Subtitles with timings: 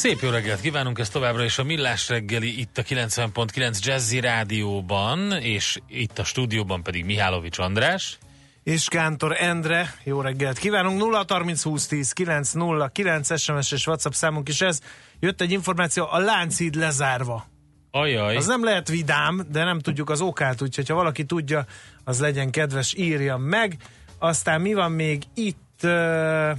[0.00, 5.32] Szép jó reggelt kívánunk, ez továbbra is a Millás reggeli itt a 90.9 Jazzy Rádióban,
[5.32, 8.18] és itt a stúdióban pedig Mihálovics András.
[8.62, 13.86] És Kántor Endre, jó reggelt kívánunk, 0 30 20 10 9 0 9 SMS és
[13.86, 14.80] WhatsApp számunk is ez.
[15.18, 17.46] Jött egy információ, a Lánchíd lezárva.
[17.90, 18.36] Ajaj.
[18.36, 21.66] Az nem lehet vidám, de nem tudjuk az okát, úgyhogy ha valaki tudja,
[22.04, 23.76] az legyen kedves, írja meg.
[24.18, 25.80] Aztán mi van még itt?
[25.82, 26.50] Uh,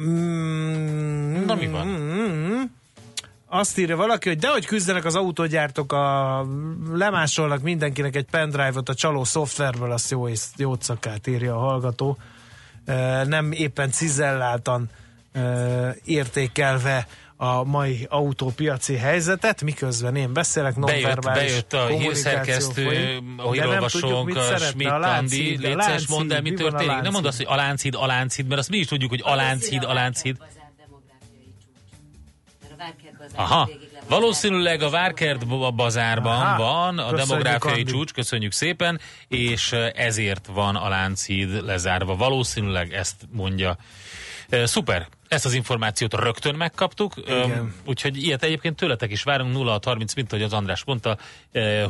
[0.00, 1.86] mm, Na mi van?
[1.86, 2.62] Mm,
[3.46, 6.46] azt írja valaki, hogy dehogy küzdenek az autógyártók, a,
[6.92, 12.18] lemásolnak mindenkinek egy pendrive-ot a csaló szoftverből, azt jó, jó szakát írja a hallgató.
[13.24, 14.90] Nem éppen cizelláltan
[16.04, 17.06] értékelve
[17.40, 25.56] a mai autópiaci helyzetet, miközben én beszélek bejött, bejött a hírszerkesztő, a hírolvasónk, Schmidt Andi,
[25.56, 27.00] létszes mondd el, mi történik.
[27.00, 30.36] Nem mondd azt, hogy Aláncid, Aláncid, mert azt mi is tudjuk, hogy Aláncid, Aláncid.
[33.34, 33.70] Aha,
[34.08, 37.90] valószínűleg a Várkert bazárban Aha, van a demográfiai Andi.
[37.90, 42.16] csúcs, köszönjük szépen, és ezért van a Lánchíd lezárva.
[42.16, 43.76] Valószínűleg ezt mondja.
[44.64, 47.74] Szuper, ezt az információt rögtön megkaptuk, Igen.
[47.86, 51.18] úgyhogy ilyet egyébként tőletek is várunk 0 30, mint ahogy az András mondta,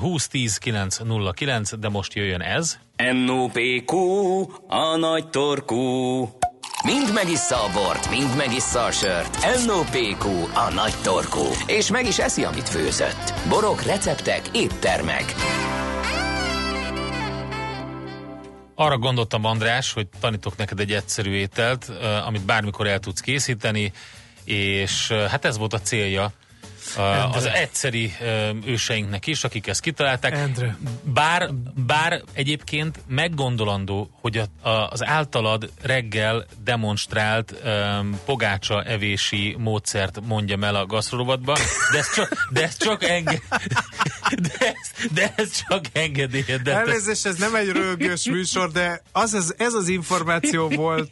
[0.01, 2.79] 20 10 9 0 9, de most jöjjön ez.
[3.27, 3.97] NOPQ,
[4.67, 6.21] a nagy torkú.
[6.85, 9.65] Mind megissza a bort, mind megissza a sört.
[9.67, 11.45] NOPQ, a nagy torkú.
[11.67, 13.35] És meg is eszi, amit főzött.
[13.49, 15.35] Borok, receptek, éttermek.
[18.81, 21.93] Arra gondoltam, András, hogy tanítok neked egy egyszerű ételt,
[22.27, 23.93] amit bármikor el tudsz készíteni,
[24.45, 26.33] és hát ez volt a célja
[26.97, 27.37] Endre.
[27.37, 28.13] az egyszeri
[28.67, 30.33] őseinknek is, akik ezt kitalálták.
[30.33, 30.77] Endre.
[31.03, 31.51] Bár,
[31.87, 40.65] bár egyébként meggondolandó, hogy a, a, az általad reggel demonstrált um, pogácsa evési módszert mondjam
[40.65, 41.57] el a gasztrorovatba,
[41.93, 43.41] de ez csak, de ez csak enge,
[44.47, 46.69] de ez, de ez csak engedélyed.
[46.69, 51.11] Elnézést, ez nem egy rögős műsor, de az, ez, ez az információ volt,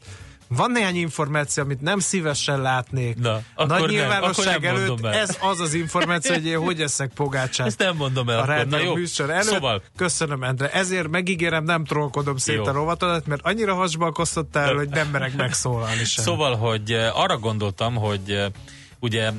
[0.48, 3.16] van néhány információ, amit nem szívesen látnék.
[3.18, 5.12] Na, akkor Nagy nyilvánosság nem, előtt el.
[5.12, 7.66] ez az az információ, hogy én hogy eszek pogácsát.
[7.66, 8.38] Ezt nem mondom el.
[8.38, 8.66] A akkor.
[8.66, 8.94] Na jó.
[8.94, 9.44] műsor előtt.
[9.44, 9.82] Szóval.
[9.96, 10.70] Köszönöm, Endre.
[10.70, 12.64] Ezért megígérem, nem trollkodom szét jó.
[12.64, 16.24] a rovatodat, mert annyira hasba kosztottál, hogy nem merek megszólalni sem.
[16.24, 18.52] Szóval, hogy arra gondoltam, hogy
[18.98, 19.30] ugye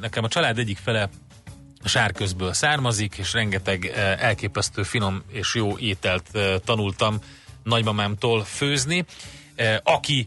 [0.00, 1.08] nekem a család egyik fele
[1.82, 3.86] a sárközből származik, és rengeteg
[4.18, 7.18] elképesztő finom és jó ételt tanultam
[7.62, 9.04] nagymamámtól főzni,
[9.82, 10.26] aki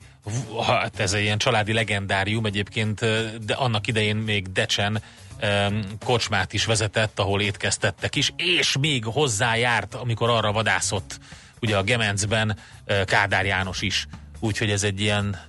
[0.68, 3.00] hát ez egy ilyen családi legendárium egyébként,
[3.46, 5.02] de annak idején még Decsen
[6.06, 11.20] kocsmát is vezetett, ahol étkeztettek is, és még hozzájárt, amikor arra vadászott,
[11.62, 12.58] ugye a Gemencben
[13.06, 14.08] Kádár János is.
[14.40, 15.48] Úgyhogy ez egy ilyen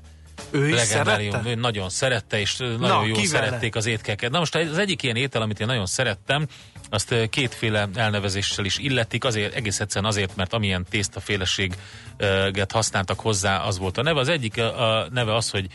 [0.51, 1.41] ő is szerette?
[1.45, 4.31] Ő nagyon szerette, és nagyon Na, jól szerették az étkeket.
[4.31, 6.47] Na most az egyik ilyen étel, amit én nagyon szerettem,
[6.91, 13.79] azt kétféle elnevezéssel is illetik, azért egész egyszerűen azért, mert amilyen tésztaféleséget használtak hozzá, az
[13.79, 14.21] volt a neve.
[14.21, 15.67] Az egyik a neve az, hogy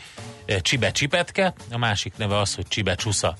[0.60, 3.36] csibe csipetke, a másik neve az, hogy csibe csusza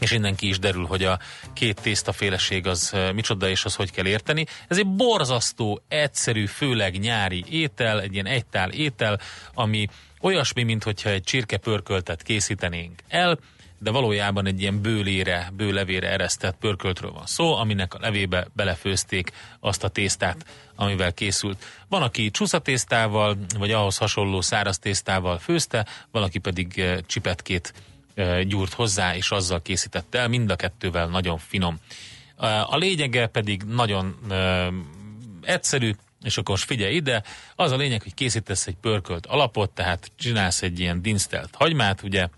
[0.00, 1.18] és innen ki is derül, hogy a
[1.52, 4.46] két tésztaféleség az micsoda, és az hogy kell érteni.
[4.68, 9.20] Ez egy borzasztó, egyszerű, főleg nyári étel, egy ilyen egytál étel,
[9.54, 9.88] ami
[10.20, 13.38] olyasmi, mintha egy csirkepörköltet készítenénk el,
[13.80, 19.84] de valójában egy ilyen bőlére, bőlevére eresztett pörköltről van szó, aminek a levébe belefőzték azt
[19.84, 21.64] a tésztát, amivel készült.
[21.88, 27.74] Van, aki csúszatésztával, vagy ahhoz hasonló száraz tésztával főzte, valaki pedig eh, csipetkét
[28.14, 31.78] eh, gyúrt hozzá, és azzal készítette el, mind a kettővel nagyon finom.
[32.66, 34.16] A lényege pedig nagyon
[35.42, 37.22] egyszerű, és akkor most figyelj ide,
[37.56, 42.28] az a lényeg, hogy készítesz egy pörkölt alapot, tehát csinálsz egy ilyen dinsztelt hagymát, ugye,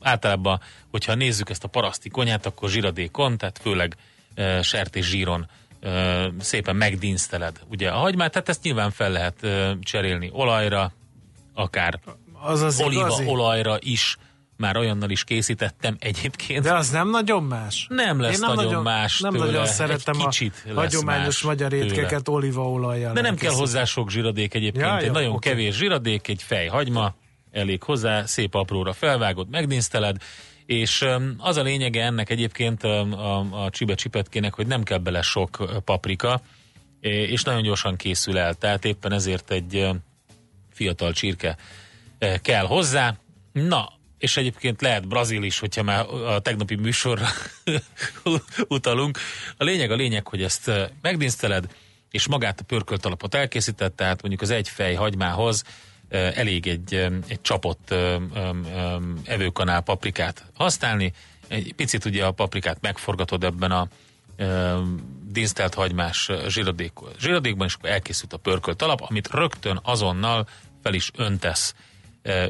[0.00, 0.60] általában,
[0.90, 3.96] hogyha nézzük ezt a paraszti konyát, akkor zsiradékon, tehát főleg
[4.34, 5.46] e, sertés zsíron
[5.80, 10.92] e, szépen megdínsteled ugye a hagymát, tehát ezt nyilván fel lehet e, cserélni olajra,
[11.54, 12.00] akár
[12.40, 13.24] az az igazi.
[13.26, 14.16] olajra is,
[14.56, 16.62] már olyannal is készítettem egyébként.
[16.62, 17.86] De az nem nagyon más.
[17.90, 19.44] Nem lesz nem nagyon, nagyon más Nem tőle.
[19.44, 23.12] nagyon szeretem Egy kicsit a hagyományos magyar étkeket olívaolajjal.
[23.12, 24.84] De nem kell hozzá sok zsiradék egyébként.
[24.84, 25.52] Ja, egy jó, nagyon okay.
[25.52, 27.14] kevés zsiradék, egy fej hagyma,
[27.56, 30.16] elég hozzá, szép apróra felvágod, megdíszteled,
[30.66, 31.06] És
[31.38, 36.40] az a lényege ennek egyébként a, a csibe csipetkének, hogy nem kell bele sok paprika,
[37.00, 38.54] és nagyon gyorsan készül el.
[38.54, 39.88] Tehát éppen ezért egy
[40.72, 41.56] fiatal csirke
[42.42, 43.16] kell hozzá.
[43.52, 47.26] Na, és egyébként lehet brazil is, hogyha már a tegnapi műsorra
[48.68, 49.18] utalunk.
[49.56, 50.70] A lényeg a lényeg, hogy ezt
[51.02, 51.66] megdinszteled,
[52.10, 55.64] és magát a pörkölt alapot elkészített, tehát mondjuk az egy fej hagymához
[56.08, 56.94] elég egy,
[57.28, 57.94] egy csapott
[59.24, 61.12] evőkanál paprikát használni.
[61.48, 63.88] Egy picit ugye a paprikát megforgatod ebben a
[65.24, 70.48] dinsztelt hagymás zsíradék, zsíradékban, és akkor elkészült a pörkölt alap, amit rögtön azonnal
[70.82, 71.74] fel is öntesz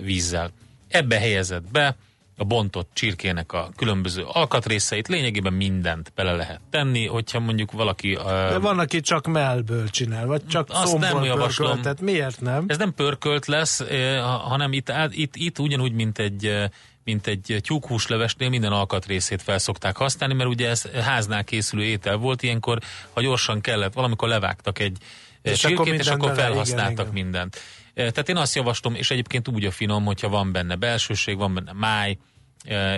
[0.00, 0.50] vízzel.
[0.88, 1.96] Ebbe helyezed be
[2.36, 8.18] a bontott csirkének a különböző alkatrészeit, lényegében mindent bele lehet tenni, hogyha mondjuk valaki...
[8.24, 11.82] De van, aki csak mellből csinál, vagy csak azt nem javaslom.
[11.82, 12.64] Tehát miért nem?
[12.66, 13.84] Ez nem pörkölt lesz,
[14.22, 16.70] hanem itt, itt, itt ugyanúgy, mint egy
[17.04, 22.42] mint egy tyúkhúslevesnél minden alkatrészét fel szokták használni, mert ugye ez háznál készülő étel volt,
[22.42, 22.78] ilyenkor,
[23.12, 24.98] ha gyorsan kellett, valamikor levágtak egy
[25.42, 27.24] és csirkét, akkor és akkor felhasználtak igen, igen.
[27.24, 27.60] mindent.
[27.96, 31.72] Tehát én azt javaslom, és egyébként úgy a finom, hogyha van benne belsőség, van benne
[31.72, 32.18] máj,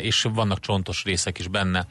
[0.00, 1.86] és vannak csontos részek is benne.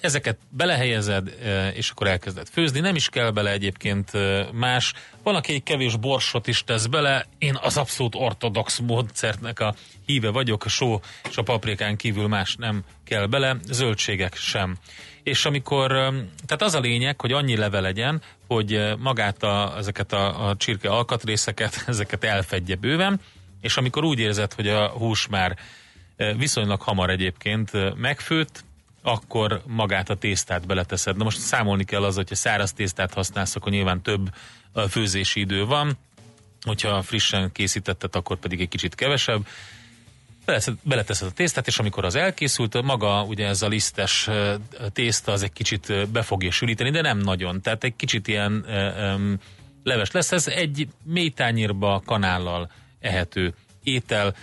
[0.00, 1.38] Ezeket belehelyezed,
[1.74, 2.80] és akkor elkezded főzni.
[2.80, 4.10] Nem is kell bele egyébként
[4.52, 4.92] más.
[5.22, 7.26] Van, aki egy kevés borsot is tesz bele.
[7.38, 9.74] Én az abszolút ortodox módszertnek a
[10.06, 10.64] híve vagyok.
[10.64, 13.56] A só és a paprikán kívül más nem kell bele.
[13.64, 14.76] Zöldségek sem.
[15.22, 15.88] És amikor,
[16.46, 20.88] tehát az a lényeg, hogy annyi leve legyen, hogy magát a, ezeket a, a csirke
[20.88, 23.20] alkatrészeket, ezeket elfedje bőven,
[23.60, 25.56] és amikor úgy érzed, hogy a hús már
[26.36, 28.64] viszonylag hamar egyébként megfőtt,
[29.02, 31.16] akkor magát a tésztát beleteszed.
[31.16, 34.34] Na most számolni kell az, hogyha száraz tésztát használsz, akkor nyilván több
[34.88, 35.98] főzési idő van,
[36.64, 39.46] hogyha frissen készítetted, akkor pedig egy kicsit kevesebb.
[40.82, 44.28] Beleteszed a tésztát, és amikor az elkészült, maga ugye ez a lisztes
[44.92, 47.60] tészta az egy kicsit be fogja sülíteni, de nem nagyon.
[47.60, 48.64] Tehát egy kicsit ilyen
[49.82, 50.32] leves lesz.
[50.32, 54.34] Ez egy mély tányérba kanállal ehető étel.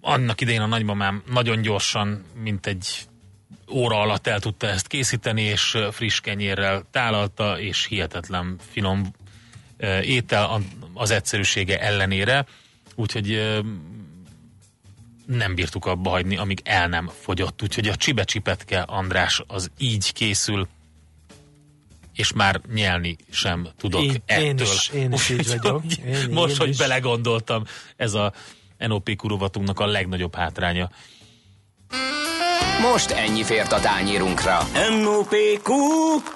[0.00, 2.86] Annak idején a nagymamám nagyon gyorsan, mint egy
[3.70, 9.10] óra alatt el tudta ezt készíteni, és friss kenyérrel tálalta, és hihetetlen finom
[10.02, 10.62] étel
[10.94, 12.46] az egyszerűsége ellenére,
[12.94, 13.60] úgyhogy
[15.26, 17.62] nem bírtuk abba hagyni, amíg el nem fogyott.
[17.62, 20.68] Úgyhogy a csibecsipetke András az így készül,
[22.14, 24.44] és már nyelni sem tudok én, ettől.
[24.44, 25.82] Én is, én is így vagyok.
[26.06, 26.76] Én, most, én hogy is.
[26.76, 27.64] belegondoltam,
[27.96, 28.32] ez a
[28.78, 30.90] NOP kurovatunknak a legnagyobb hátránya.
[32.92, 34.58] Most ennyi fért a tányírunkra.
[35.00, 35.72] M.O.P.Q.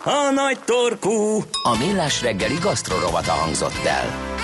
[0.04, 1.44] A nagy torkú.
[1.62, 4.37] A millás reggeli gasztrorovata hangzott el.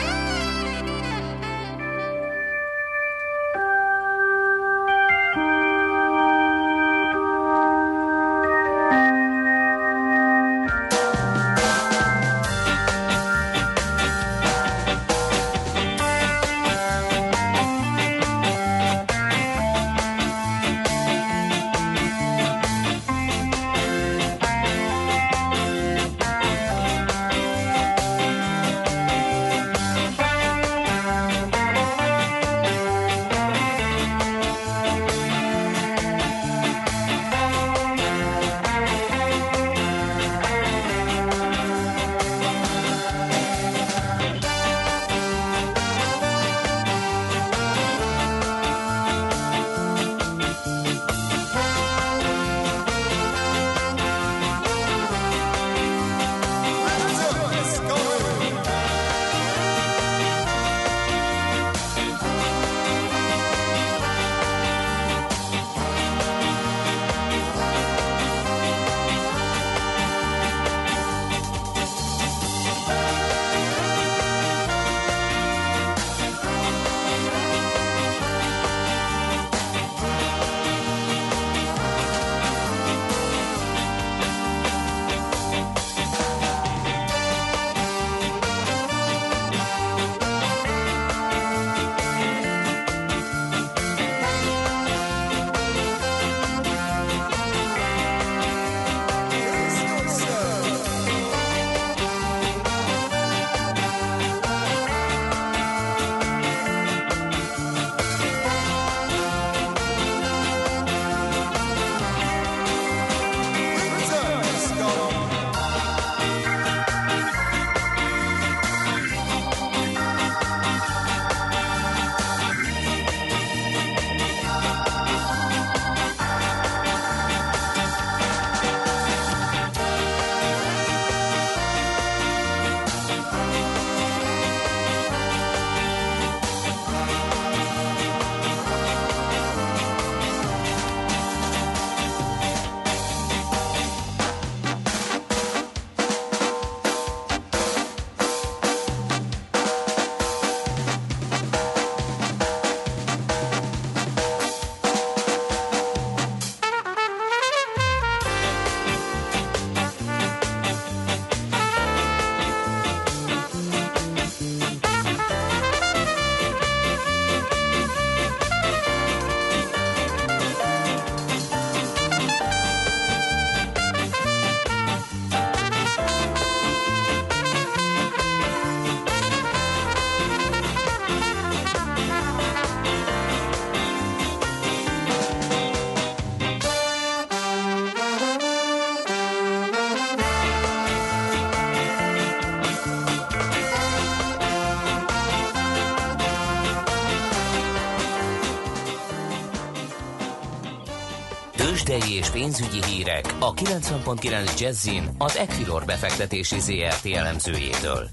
[202.38, 208.08] Pénzügyi hírek a 90.9 Jazzin az Equilor befektetési ZRT elemzőjétől.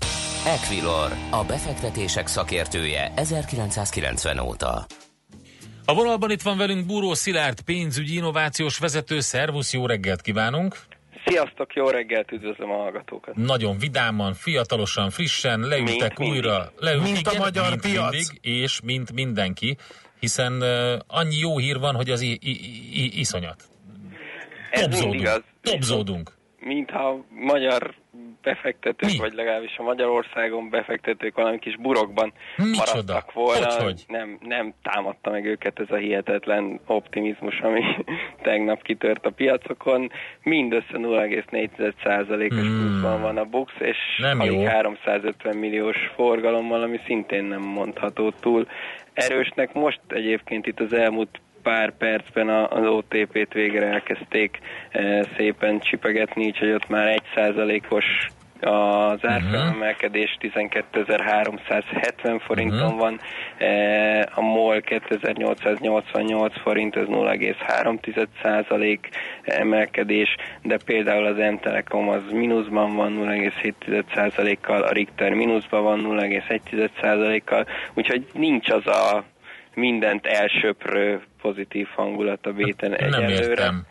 [0.46, 4.86] Equilor, a befektetések szakértője 1990 óta.
[5.86, 9.20] A vonalban itt van velünk Búró Szilárd, pénzügyi innovációs vezető.
[9.20, 10.76] Szervusz, jó reggelt kívánunk!
[11.26, 13.36] Sziasztok, jó reggelt, üdvözlöm a hallgatókat.
[13.36, 16.72] Nagyon vidáman, fiatalosan, frissen, leültek mint újra.
[16.78, 18.12] Leült, mint igen, a magyar mint piac.
[18.12, 19.78] Mindig, és mint mindenki,
[20.20, 23.71] hiszen uh, annyi jó hír van, hogy az i- i- i- iszonyat.
[24.72, 25.28] Ez Topzódunk.
[25.28, 25.44] Az.
[25.62, 26.32] Topzódunk.
[26.60, 27.94] Mintha magyar
[28.42, 29.18] befektetők, Mi?
[29.18, 32.78] vagy legalábbis a Magyarországon befektetők valami kis burokban Micsoda?
[32.78, 33.74] maradtak volna.
[33.74, 34.04] Hogy, hogy?
[34.08, 37.82] Nem, nem támadta meg őket ez a hihetetlen optimizmus, ami
[38.42, 40.12] tegnap kitört a piacokon.
[40.44, 42.80] Mindössze 0,4%-os hmm.
[42.80, 48.68] pluszban van a Bux, és nem alig 350 milliós forgalommal, ami szintén nem mondható túl
[49.14, 49.74] erősnek.
[49.74, 56.72] Most egyébként itt az elmúlt pár percben az OTP-t végre elkezdték e, szépen csipegetni, úgyhogy
[56.72, 58.06] ott már egy százalékos
[58.62, 60.60] az árfolyamemelkedés mhm.
[60.60, 63.00] 12.370 forinton uh-huh.
[63.00, 63.20] van,
[63.58, 69.10] e, a MOL 2888 forint, ez 0,3 százalék
[69.44, 76.90] emelkedés, de például az M-Telekom az mínuszban van 0,7 százalékkal, a Richter mínuszban van 0,1
[77.02, 79.24] százalékkal, úgyhogy nincs az a
[79.74, 83.20] mindent elsöprő pozitív hangulat a béten egyelőre.
[83.20, 83.86] Nem értem.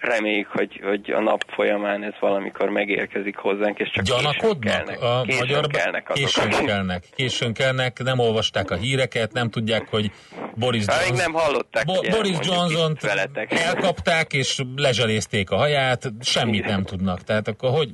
[0.00, 4.60] Reméljük, hogy, hogy a nap folyamán ez valamikor megérkezik hozzánk, és csak Gyanakodnak?
[4.60, 5.02] későn kelnek.
[5.02, 6.24] A későn magyar kelnek azok.
[6.24, 7.04] Későn kelnek.
[7.14, 10.10] Későn kelnek, nem olvasták a híreket, nem tudják, hogy
[10.54, 13.04] Boris, Johnson, nem hallották Bo- ilyen, Boris Johnson-t
[13.48, 17.24] elkapták, és lezselézték a haját, semmit nem tudnak.
[17.24, 17.90] Tehát akkor hogy...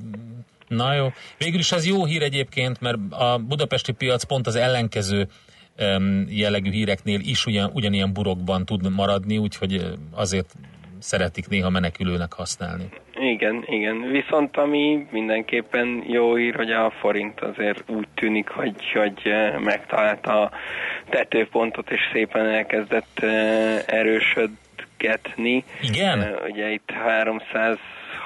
[0.69, 1.09] Na jó.
[1.39, 5.29] Végül is ez jó hír egyébként, mert a budapesti piac pont az ellenkező
[6.29, 10.55] jellegű híreknél is ugyan, ugyanilyen burokban tud maradni, úgyhogy azért
[10.99, 12.89] szeretik néha menekülőnek használni.
[13.15, 14.01] Igen, igen.
[14.01, 19.33] Viszont ami mindenképpen jó ír, hogy a forint azért úgy tűnik, hogy, hogy
[19.65, 20.51] megtalálta a
[21.09, 23.19] tetőpontot, és szépen elkezdett
[23.87, 25.65] erősödgetni.
[25.81, 26.35] Igen?
[26.49, 27.79] Ugye itt 300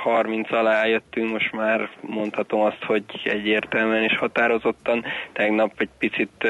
[0.07, 5.05] 30 alá jöttünk, most már mondhatom azt, hogy egyértelműen és határozottan.
[5.33, 6.47] Tegnap egy picit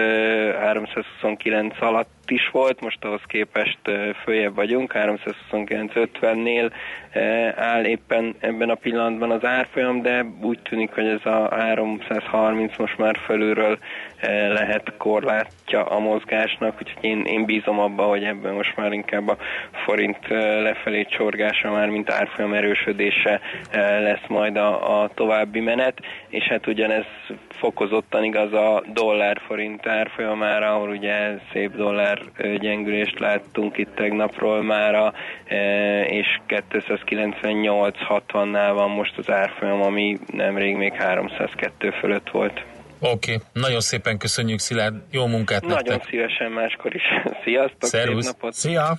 [0.60, 3.78] 329 alatt is volt, most ahhoz képest
[4.22, 6.70] följebb vagyunk, 329.50-nél
[7.56, 12.98] áll éppen ebben a pillanatban az árfolyam, de úgy tűnik, hogy ez a 330 most
[12.98, 13.78] már felülről
[14.48, 19.36] lehet korlátja a mozgásnak, úgyhogy én, én bízom abba, hogy ebben most már inkább a
[19.84, 20.28] forint
[20.62, 23.40] lefelé csorgása már, mint árfolyam erősödése
[24.00, 27.04] lesz majd a, a további menet, és hát ugyanez
[27.48, 32.15] fokozottan igaz a dollár-forint árfolyamára, ahol ugye szép dollár
[32.58, 35.12] gyengülést láttunk itt tegnapról mára,
[36.06, 42.64] és 298-60-nál van most az árfolyam, ami nemrég még 302 fölött volt.
[43.00, 43.46] Oké, okay.
[43.52, 46.08] nagyon szépen köszönjük Szilárd, jó munkát Nagyon nektek.
[46.08, 47.02] szívesen máskor is.
[47.44, 48.24] Sziasztok, Szervusz.
[48.24, 48.52] szép napot.
[48.52, 48.98] Szia!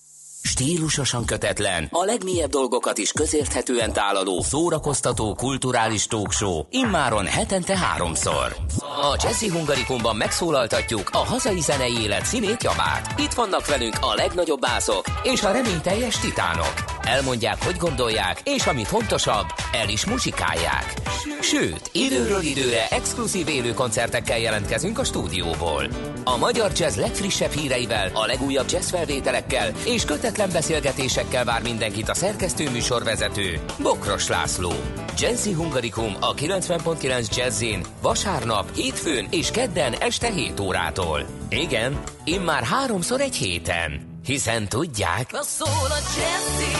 [0.43, 8.55] Stílusosan kötetlen, a legmélyebb dolgokat is közérthetően tálaló, szórakoztató, kulturális talkshow, immáron hetente háromszor.
[8.79, 13.19] A Jazzy Hungarikumban megszólaltatjuk a hazai zenei élet színét javát.
[13.19, 16.73] Itt vannak velünk a legnagyobb bászok és a reményteljes titánok.
[17.01, 20.93] Elmondják, hogy gondolják, és ami fontosabb, el is muzsikálják.
[21.41, 25.87] Sőt, időről időre exkluzív élő koncertekkel jelentkezünk a stúdióból.
[26.23, 32.13] A magyar jazz legfrissebb híreivel, a legújabb jazz felvételekkel és kötetlen beszélgetésekkel vár mindenkit a
[32.13, 34.71] szerkesztő műsorvezető, Bokros László.
[35.17, 41.25] Jazzy Hungarikum a 90.9 Jazzin vasárnap, hétfőn és kedden este 7 órától.
[41.49, 44.19] Igen, immár háromszor egy héten.
[44.25, 45.31] Hiszen tudják...
[45.31, 46.75] Na szól a Jazzy,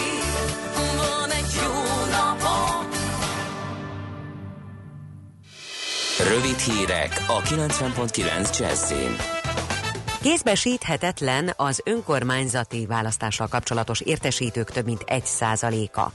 [0.98, 1.74] van egy jó
[2.12, 2.90] napom.
[6.28, 9.16] Rövid hírek a 90.9 Jazzin.
[10.22, 16.12] Kézbesíthetetlen az önkormányzati választással kapcsolatos értesítők több mint egy százaléka.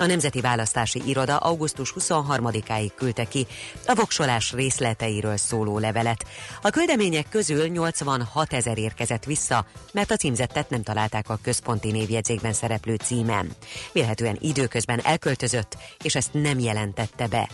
[0.00, 3.46] A Nemzeti Választási Iroda augusztus 23-áig küldte ki
[3.86, 6.24] a voksolás részleteiről szóló levelet.
[6.62, 12.52] A küldemények közül 86 ezer érkezett vissza, mert a címzettet nem találták a központi névjegyzékben
[12.52, 13.50] szereplő címen.
[13.92, 17.48] Vélhetően időközben elköltözött, és ezt nem jelentette be.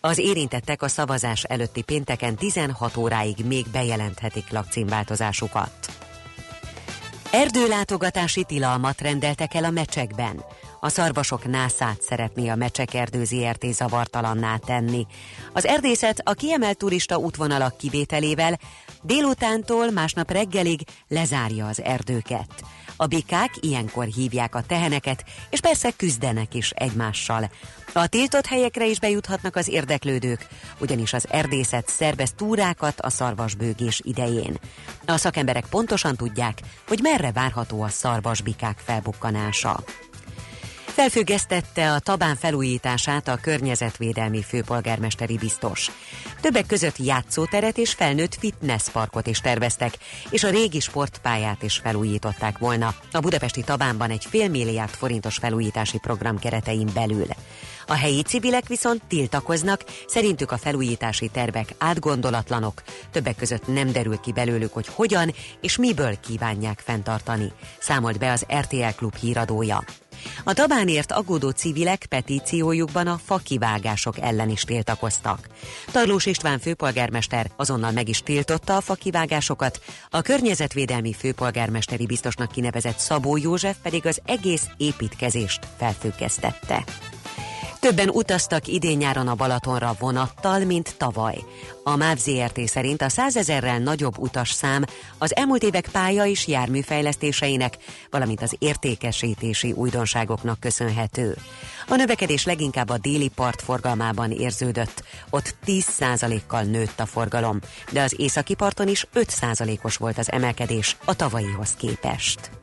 [0.00, 5.88] Az érintettek a szavazás előtti pénteken 16 óráig még bejelenthetik lakcímváltozásukat.
[7.30, 10.44] Erdőlátogatási tilalmat rendeltek el a mecsekben.
[10.80, 15.06] A szarvasok nászát szeretné a Mecsekerdő ZRT zavartalanná tenni.
[15.52, 18.58] Az erdészet a kiemelt turista útvonalak kivételével
[19.02, 22.64] délutántól másnap reggelig lezárja az erdőket.
[22.96, 27.50] A bikák ilyenkor hívják a teheneket, és persze küzdenek is egymással.
[27.92, 30.46] A tiltott helyekre is bejuthatnak az érdeklődők,
[30.80, 34.58] ugyanis az erdészet szervez túrákat a szarvasbőgés idején.
[35.06, 39.84] A szakemberek pontosan tudják, hogy merre várható a szarvasbikák felbukkanása
[40.98, 45.90] felfüggesztette a Tabán felújítását a környezetvédelmi főpolgármesteri biztos.
[46.40, 49.98] Többek között játszóteret és felnőtt fitnessparkot is terveztek,
[50.30, 52.94] és a régi sportpályát is felújították volna.
[53.12, 57.26] A budapesti Tabánban egy fél milliárd forintos felújítási program keretein belül.
[57.86, 64.32] A helyi civilek viszont tiltakoznak, szerintük a felújítási tervek átgondolatlanok, többek között nem derül ki
[64.32, 69.84] belőlük, hogy hogyan és miből kívánják fenntartani, számolt be az RTL Klub híradója.
[70.44, 75.48] A Tabánért aggódó civilek petíciójukban a fakivágások ellen is tiltakoztak.
[75.92, 83.36] Tarlós István főpolgármester azonnal meg is tiltotta a fakivágásokat, a környezetvédelmi főpolgármesteri biztosnak kinevezett Szabó
[83.36, 86.84] József pedig az egész építkezést felfüggesztette.
[87.80, 91.38] Többen utaztak idén-nyáron a Balatonra vonattal, mint tavaly.
[91.82, 94.84] A MÁV ZRT szerint a százezerrel nagyobb utas-szám
[95.18, 97.76] az elmúlt évek pálya és járműfejlesztéseinek,
[98.10, 101.36] valamint az értékesítési újdonságoknak köszönhető.
[101.88, 105.02] A növekedés leginkább a déli part forgalmában érződött.
[105.30, 107.60] Ott 10%-kal nőtt a forgalom,
[107.92, 112.57] de az északi parton is 5%-os volt az emelkedés a tavalyihoz képest.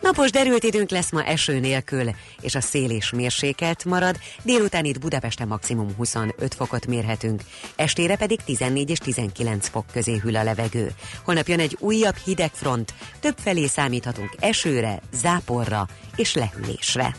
[0.00, 5.00] Napos derült időnk lesz ma eső nélkül, és a szél is mérsékelt marad, délután itt
[5.00, 7.42] Budapesten maximum 25 fokot mérhetünk,
[7.76, 10.92] estére pedig 14 és 19 fok közé hűl a levegő.
[11.24, 17.14] Holnap jön egy újabb hideg front, több felé számíthatunk esőre, záporra és lehűlésre.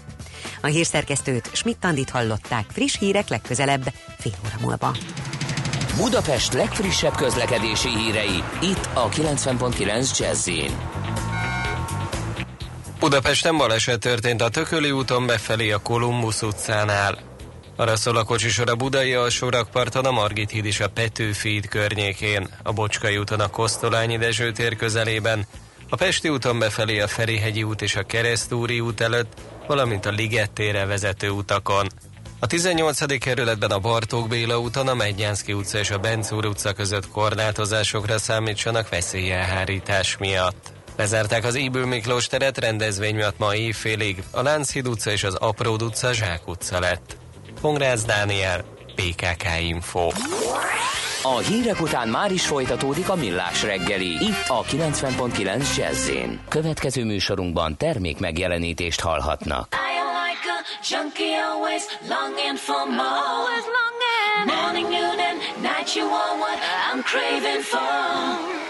[0.61, 4.95] A hírszerkesztőt Schmidt-Tandit hallották, friss hírek legközelebb fél óra múlva.
[5.97, 10.49] Budapest legfrissebb közlekedési hírei, itt a 90.9 jazz
[13.05, 17.19] Budapesten baleset történt a Tököli úton befelé a Kolumbusz utcánál.
[17.75, 22.47] Arra szól a kocsisor a Budai alsórakparton, a Margit híd és a Petőfi híd környékén,
[22.63, 25.47] a Bocskai úton a Kosztolányi Dezső tér közelében,
[25.89, 29.33] a Pesti úton befelé a Ferihegyi út és a Keresztúri út előtt,
[29.67, 31.87] valamint a Liget térre vezető utakon.
[32.39, 33.19] A 18.
[33.19, 38.89] kerületben a Bartók Béla úton, a Megyánszki utca és a Bencúr utca között korlátozásokra számítsanak
[38.89, 40.74] veszélyelhárítás miatt.
[40.97, 44.23] Lezárták az Íbő Miklós teret rendezvény miatt ma évfélig.
[44.31, 47.17] A Lánchíd utca és az Apród utca Zsák utca lett.
[47.61, 48.63] Pongrász Dániel,
[48.95, 50.09] PKK Info.
[51.21, 54.11] A hírek után már is folytatódik a millás reggeli.
[54.11, 56.09] Itt a 90.9 jazz
[56.49, 59.83] Következő műsorunkban termék megjelenítést hallhatnak.
[60.89, 63.01] junkie always longing for more.
[63.01, 64.45] Always longing.
[64.45, 66.59] Morning, noon and night you are what
[66.91, 68.64] I'm craving for.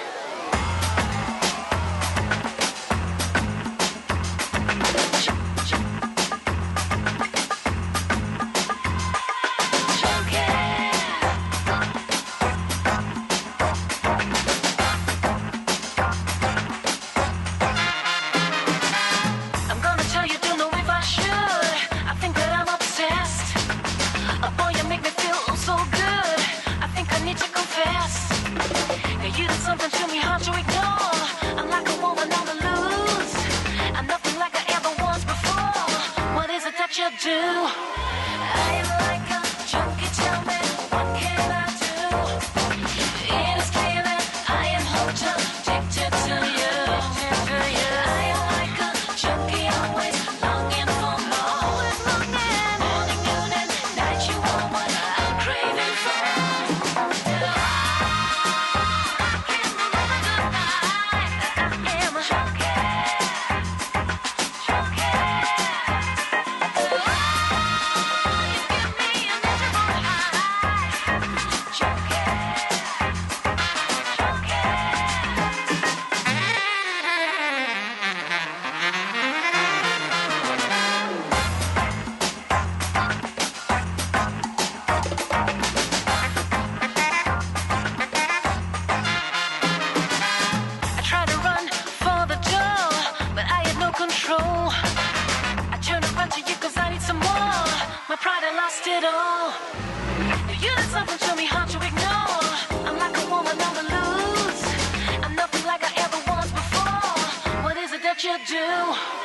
[108.26, 109.25] You do?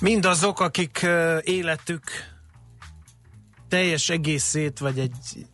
[0.00, 1.06] Mindazok, akik
[1.42, 2.02] életük
[3.68, 5.46] teljes egészét, vagy egy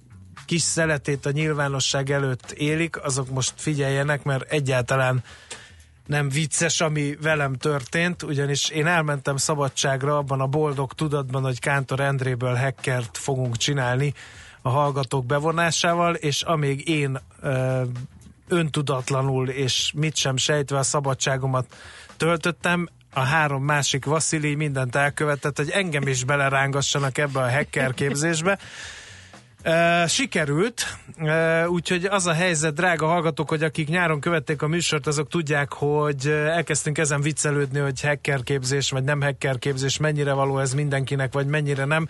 [0.46, 5.22] kis szeletét a nyilvánosság előtt élik, azok most figyeljenek, mert egyáltalán
[6.06, 12.00] nem vicces, ami velem történt, ugyanis én elmentem szabadságra abban a boldog tudatban, hogy Kántor
[12.00, 14.14] Endréből hackert fogunk csinálni
[14.62, 17.82] a hallgatók bevonásával, és amíg én ö,
[18.48, 21.76] öntudatlanul és mit sem sejtve a szabadságomat
[22.16, 28.58] töltöttem, a három másik Vasili mindent elkövetett, hogy engem is belerángassanak ebbe a hacker képzésbe.
[30.06, 30.96] Sikerült,
[31.66, 36.26] úgyhogy az a helyzet, drága hallgatók, hogy akik nyáron követték a műsort, azok tudják, hogy
[36.28, 41.46] elkezdtünk ezen viccelődni, hogy hacker képzés, vagy nem hacker képzés, mennyire való ez mindenkinek, vagy
[41.46, 42.08] mennyire nem,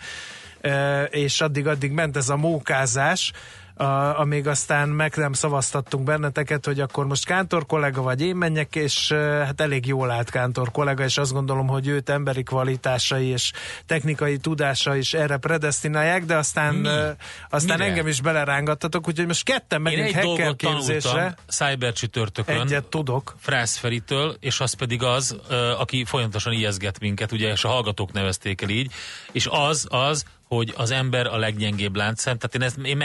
[1.09, 3.31] és addig-addig ment ez a mókázás,
[3.77, 8.75] a, amíg aztán meg nem szavaztattunk benneteket, hogy akkor most Kántor kollega vagy én menjek,
[8.75, 13.51] és hát elég jól állt Kántor kollega, és azt gondolom, hogy őt emberi kvalitásai és
[13.85, 17.09] technikai tudása is erre predestinálják, de aztán, uh,
[17.49, 17.89] aztán Mire?
[17.89, 21.35] engem is belerángattatok, úgyhogy most ketten megyünk egy hacker képzésre.
[21.47, 22.61] Cyber csütörtökön.
[22.61, 23.35] Egyet tudok.
[23.39, 25.37] Frász Feritől, és az pedig az,
[25.77, 28.91] aki folyamatosan ijeszget minket, ugye, és a hallgatók nevezték el így,
[29.31, 32.97] és az, az, hogy az ember a leggyengébb láncszem, tehát én, ezt, én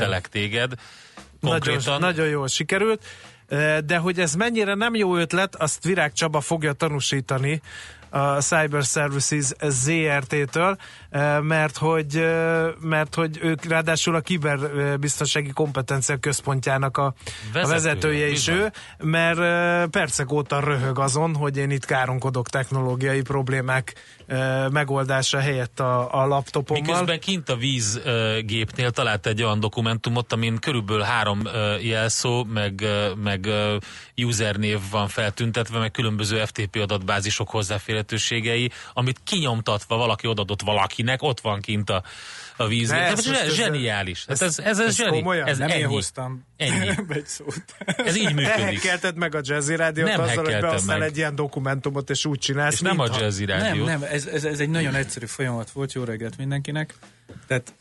[0.00, 0.72] meghekkeltelek téged,
[1.40, 1.82] konkrétan.
[1.84, 3.04] Nagyon, nagyon jól sikerült,
[3.84, 7.60] de hogy ez mennyire nem jó ötlet, azt Virág Csaba fogja tanúsítani
[8.10, 10.76] a Cyber Services ZRT-től,
[11.40, 12.26] mert hogy,
[12.80, 17.14] mert hogy ők ráadásul a kiberbiztonsági kompetencia központjának a
[17.52, 18.60] vezetője, a vezetője is bizony.
[18.60, 19.38] ő, mert
[19.90, 23.94] percek óta röhög azon, hogy én itt káromkodok technológiai problémák
[24.70, 26.84] megoldása helyett a, a laptopommal.
[26.84, 31.42] Miközben kint a vízgépnél talált egy olyan dokumentumot, amin körülbelül három
[31.80, 32.84] jelszó, meg,
[33.22, 33.48] meg
[34.16, 41.60] usernév van feltüntetve, meg különböző FTP adatbázisok hozzáférhetőségei, amit kinyomtatva valaki odadott valakinek, ott van
[41.60, 42.02] kint a,
[42.60, 42.98] a víznél.
[42.98, 44.24] Ne, ezt ez most ez- zseniális.
[44.28, 45.18] Hát ez, ez, ez, ez zseni.
[45.18, 45.46] komolyan?
[45.46, 45.82] Ez Nem én ennyi.
[45.82, 46.88] hoztam Ennyi.
[47.08, 47.62] egy szót.
[47.78, 48.64] Ez így Te működik.
[48.64, 51.08] hekkelted meg a Jazzy Rádiót Nem azzal, hogy behoztál meg.
[51.08, 53.84] egy ilyen dokumentumot, és úgy csinálsz, És nem a Jazzy Nem, Rádió.
[53.84, 56.94] nem, ez, ez, ez egy nagyon egyszerű folyamat volt, jó reggelt mindenkinek.
[57.46, 57.74] Tehát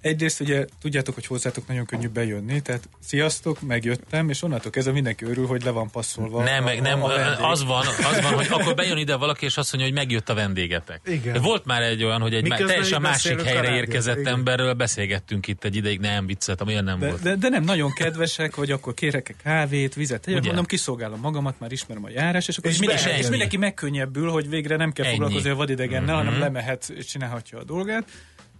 [0.00, 5.24] egyrészt ugye tudjátok, hogy hozzátok nagyon könnyű bejönni, tehát sziasztok, megjöttem, és onnantól kezdve mindenki
[5.24, 6.42] örül, hogy le van passzolva.
[6.42, 7.44] Nem, a, meg nem, a, vendég.
[7.44, 10.34] az van, az van, hogy akkor bejön ide valaki, és azt mondja, hogy megjött a
[10.34, 11.00] vendégetek.
[11.06, 11.42] Igen.
[11.42, 14.32] Volt már egy olyan, hogy egy Miközben teljesen másik helyre érkezett igen.
[14.32, 17.22] emberről beszélgettünk itt egy ideig, nem viccet, amilyen nem De, volt.
[17.22, 20.40] de, de nem, nagyon kedvesek, hogy akkor kérek egy kávét, vizet, Ugye?
[20.40, 24.30] mondom, kiszolgálom magamat, már ismerem a járás, és akkor És és, mindenki, és mindenki megkönnyebbül,
[24.30, 25.14] hogy végre nem kell Ennyi.
[25.14, 26.24] foglalkozni a vadidegennel, Mhm.
[26.24, 28.04] hanem lemehet és csinálhatja a dolgát.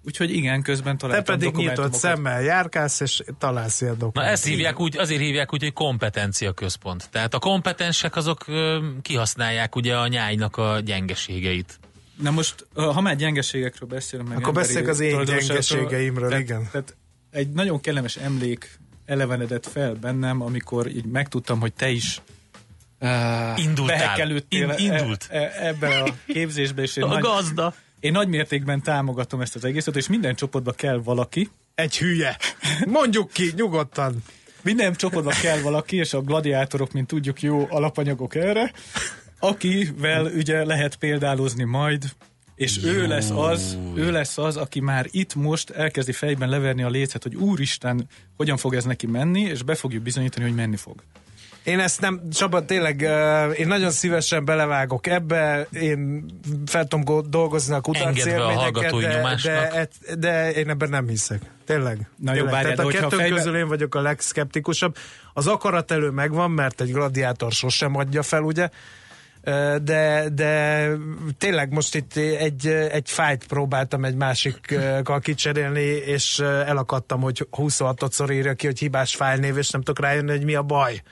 [0.06, 4.24] Úgyhogy igen, közben találtam Te pedig nyitott szemmel járkálsz, és találsz ilyen dokumentumokat.
[4.24, 7.08] Na ezt hívják úgy, azért hívják úgy, hogy kompetencia központ.
[7.10, 8.44] Tehát a kompetensek azok
[9.02, 11.78] kihasználják ugye a nyájnak a gyengeségeit.
[12.22, 16.68] Na most, ha már gyengeségekről beszélünk, meg Akkor beszéljünk az én gyengeségeimről, tehát, igen.
[16.72, 16.96] Tehát
[17.30, 22.20] egy nagyon kellemes emlék elevenedett fel bennem, amikor így megtudtam, hogy te is
[23.00, 24.30] uh, Indultál.
[24.48, 25.26] In, indult.
[25.30, 26.84] E, e, ebben a képzésben.
[26.84, 27.74] És én A nagy, gazda.
[28.00, 31.50] Én nagy mértékben támogatom ezt az egészet, és minden csoportba kell valaki.
[31.74, 32.36] Egy hülye.
[32.86, 34.22] Mondjuk ki, nyugodtan.
[34.62, 38.72] Minden csoportba kell valaki, és a gladiátorok, mint tudjuk, jó alapanyagok erre,
[39.38, 42.04] akivel ugye lehet példálozni majd,
[42.54, 46.88] és ő lesz az, ő lesz az, aki már itt most elkezdi fejben leverni a
[46.88, 51.02] lécet, hogy úristen, hogyan fog ez neki menni, és be fogjuk bizonyítani, hogy menni fog.
[51.66, 56.24] Én ezt nem, Csaba, tényleg, uh, én nagyon szívesen belevágok ebbe, én
[56.66, 61.40] fel tudom dolgozni a kutatcélményeket, de, de, de én ebben nem hiszek.
[61.64, 62.08] Tényleg.
[62.16, 62.52] Na jó, tényleg.
[62.52, 63.36] várjál, Tehát a kettő fejbe...
[63.36, 64.96] közül én vagyok a legszkeptikusabb.
[65.32, 68.68] Az akarat elő megvan, mert egy gladiátor sosem adja fel, ugye?
[69.82, 70.90] de, de
[71.38, 78.54] tényleg most itt egy, egy fájt próbáltam egy másikkal kicserélni, és elakadtam, hogy 26-szor írja
[78.54, 81.02] ki, hogy hibás fájlnév, és nem tudok rájönni, hogy mi a baj.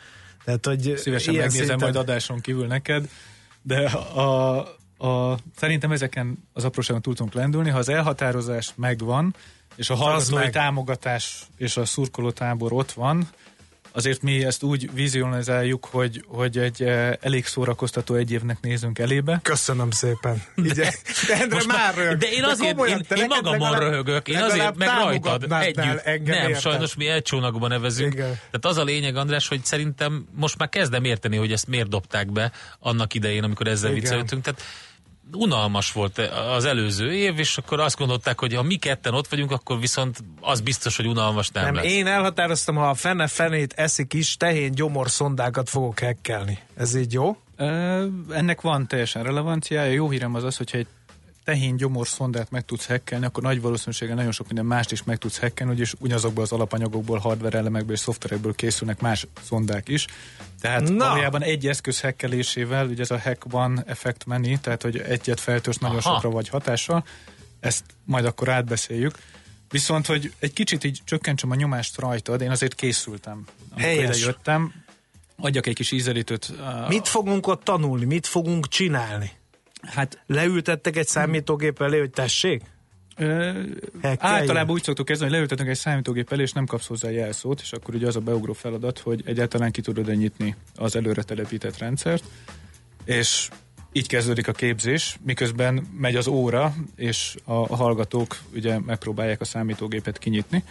[0.45, 1.79] Tehát, hogy Szívesen megnézem szinten...
[1.79, 3.09] majd adáson kívül neked,
[3.63, 4.59] de a,
[4.99, 7.71] a, szerintem ezeken az apróságon túl tudunk lendülni.
[7.71, 9.35] Ha az elhatározás megvan,
[9.77, 13.29] és a hallgatói támogatás és a szurkoló tábor ott van,
[13.97, 16.83] azért mi ezt úgy vizionalizáljuk, hogy, hogy egy
[17.21, 19.41] elég szórakoztató egy évnek nézünk elébe.
[19.43, 20.43] Köszönöm szépen.
[20.55, 22.17] De, de, Endre már röhög.
[22.17, 26.05] De én azért, de én, én magamon röhögök, én azért meg rajtad együtt.
[26.05, 26.55] Nem, értem.
[26.55, 28.13] sajnos mi egy csónakban nevezünk.
[28.13, 28.27] Igen.
[28.27, 32.33] Tehát az a lényeg, András, hogy szerintem most már kezdem érteni, hogy ezt miért dobták
[32.33, 34.43] be annak idején, amikor ezzel viccelődtünk.
[34.43, 34.63] Tehát
[35.33, 36.19] unalmas volt
[36.55, 40.19] az előző év, és akkor azt gondolták, hogy ha mi ketten ott vagyunk, akkor viszont
[40.41, 41.85] az biztos, hogy unalmas nem, nem lesz.
[41.85, 46.59] Én elhatároztam, ha a fene fenét eszik is, tehén gyomor szondákat fogok hekkelni.
[46.77, 47.37] Ez így jó?
[47.57, 49.93] Ö, ennek van teljesen relevanciája.
[49.93, 50.87] Jó hírem az az, hogyha egy
[51.45, 55.19] tehén gyomor szondát meg tudsz hekkelni, akkor nagy valószínűséggel nagyon sok minden mást is meg
[55.19, 60.07] tudsz hekkelni, és ugyanazokból az alapanyagokból, hardware elemekből és szoftverekből készülnek más szondák is.
[60.61, 61.09] Tehát Na.
[61.09, 65.79] valójában egy eszköz hekkelésével, ugye ez a hack one effect many, tehát hogy egyet feltörsz
[65.79, 66.15] nagyon Aha.
[66.15, 67.05] sokra vagy hatással,
[67.61, 69.19] ezt majd akkor átbeszéljük.
[69.69, 73.45] Viszont, hogy egy kicsit így csökkentsem a nyomást rajtad, én azért készültem.
[73.77, 74.25] Helyes.
[74.25, 74.73] jöttem,
[75.37, 76.53] adjak egy kis ízelítőt.
[76.89, 78.05] Mit fogunk ott tanulni?
[78.05, 79.31] Mit fogunk csinálni?
[79.87, 82.63] Hát leültettek egy számítógép elé, hogy tessék?
[83.17, 83.61] Ö,
[84.19, 87.73] általában úgy szoktuk kezdeni, hogy leültetnek egy számítógép elé, és nem kapsz hozzá jelszót, és
[87.73, 92.25] akkor ugye az a beugró feladat, hogy egyáltalán ki tudod nyitni az előre telepített rendszert,
[93.05, 93.49] és
[93.93, 100.19] így kezdődik a képzés, miközben megy az óra, és a hallgatók ugye megpróbálják a számítógépet
[100.19, 100.65] kinyitni.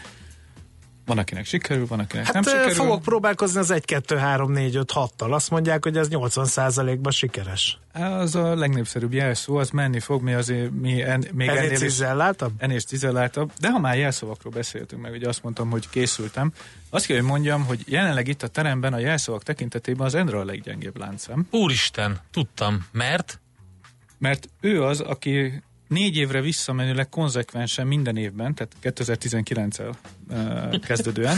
[1.06, 2.74] Van, akinek sikerül, van, akinek hát nem sikerül.
[2.74, 5.32] fogok próbálkozni az 1, 2, 3, 4, 5, 6-tal.
[5.32, 7.80] Azt mondják, hogy ez 80%-ban sikeres.
[7.94, 12.52] Az a legnépszerűbb jelszó, az menni fog, mi azért mi en, még ennél, ennél cizelláltabb?
[12.58, 13.52] Ennél is cizelláltabb.
[13.60, 16.52] De ha már jelszavakról beszéltünk, meg ugye azt mondtam, hogy készültem,
[16.90, 20.46] azt kell, hogy mondjam, hogy jelenleg itt a teremben a jelszavak tekintetében az Endra a
[20.46, 21.48] leggyengébb láncem.
[21.52, 22.86] Úristen, tudtam.
[22.92, 23.40] Mert?
[24.18, 29.94] Mert ő az, aki négy évre visszamenőleg konzekvensen minden évben, tehát 2019-el
[30.30, 31.38] uh, kezdődően,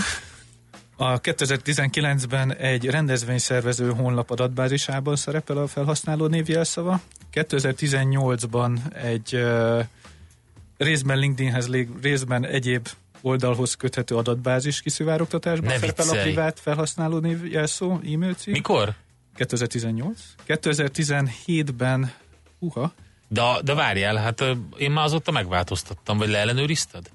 [0.98, 7.02] a 2019-ben egy rendezvényszervező honlap adatbázisában szerepel a felhasználó névjelszava.
[7.34, 9.86] 2018-ban egy uh,
[10.78, 11.70] részben LinkedInhez,
[12.02, 12.88] részben egyéb
[13.22, 16.20] oldalhoz köthető adatbázis kiszivárogtatásban ne szerepel viccelj.
[16.20, 18.54] a privát felhasználó névjelszó, e-mail cím.
[18.54, 18.94] Mikor?
[19.36, 20.20] 2018.
[20.48, 22.14] 2017-ben,
[22.60, 22.94] uha,
[23.28, 24.44] de, de várjál, hát
[24.78, 27.10] én már azóta megváltoztattam, vagy leellenőrizted?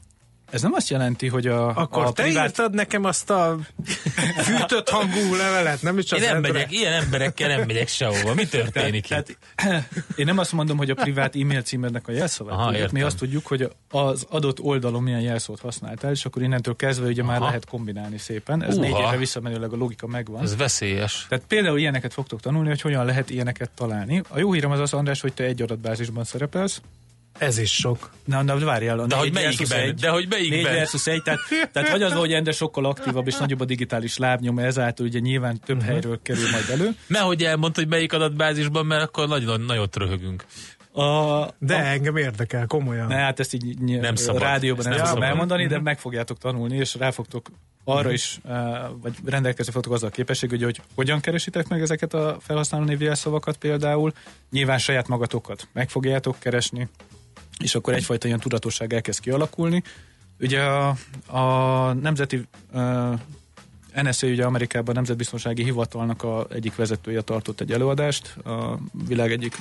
[0.50, 2.48] Ez nem azt jelenti, hogy a Akkor a te privát...
[2.48, 3.58] írtad nekem azt a
[4.36, 8.34] fűtött hangú levelet, nem is az Én nem megyek, ilyen emberekkel nem megyek sehova.
[8.34, 12.58] Mi történik tehát, tehát, Én nem azt mondom, hogy a privát e-mail címednek a jelszavát
[12.58, 12.90] Aha, tudjuk.
[12.90, 17.22] Mi azt tudjuk, hogy az adott oldalon milyen jelszót használtál, és akkor innentől kezdve ugye
[17.22, 17.30] Aha.
[17.30, 18.62] már lehet kombinálni szépen.
[18.62, 18.86] Ez Uha.
[18.86, 20.42] négy évre visszamenőleg a logika megvan.
[20.42, 21.26] Ez veszélyes.
[21.28, 24.22] Tehát például ilyeneket fogtok tanulni, hogy hogyan lehet ilyeneket találni.
[24.28, 26.80] A jó hírem az az, András, hogy te egy adatbázisban szerepelsz,
[27.40, 28.10] ez is sok.
[28.24, 29.06] Na, na várjál.
[29.06, 29.80] De hogy melyikben?
[29.80, 30.58] Egy, de hogy melyikben?
[30.58, 31.40] 4 versus 1, tehát,
[31.72, 35.60] tehát vagy az, hogy Endre sokkal aktívabb és nagyobb a digitális lábnyom, ezáltal ugye nyilván
[35.64, 35.92] több uh-huh.
[35.92, 36.90] helyről kerül majd elő.
[37.06, 40.44] Nehogy elmond, hogy melyik adatbázisban, mert akkor nagyon nagyot röhögünk.
[40.92, 43.06] A, de a, engem érdekel, komolyan.
[43.06, 44.42] Ne, hát ezt így ny- nem szabad.
[44.42, 45.84] rádióban nem, nem szabad elmondani, de mhm.
[45.84, 47.50] meg fogjátok tanulni, és rá fogtok
[47.84, 48.12] arra uh-huh.
[48.12, 48.52] is, uh,
[49.02, 53.56] vagy rendelkezni fogtok azzal a képesség, hogy, hogy hogyan keresitek meg ezeket a felhasználó névjelszavakat
[53.56, 54.12] például.
[54.50, 56.88] Nyilván saját magatokat meg fogjátok keresni,
[57.60, 59.82] és akkor egyfajta ilyen tudatosság elkezd kialakulni.
[60.40, 60.96] Ugye a,
[61.26, 62.42] a nemzeti
[62.72, 63.18] uh,
[64.02, 69.56] NSA ugye Amerikában Nemzetbiztonsági Hivatalnak a egyik vezetője tartott egy előadást, a világ egyik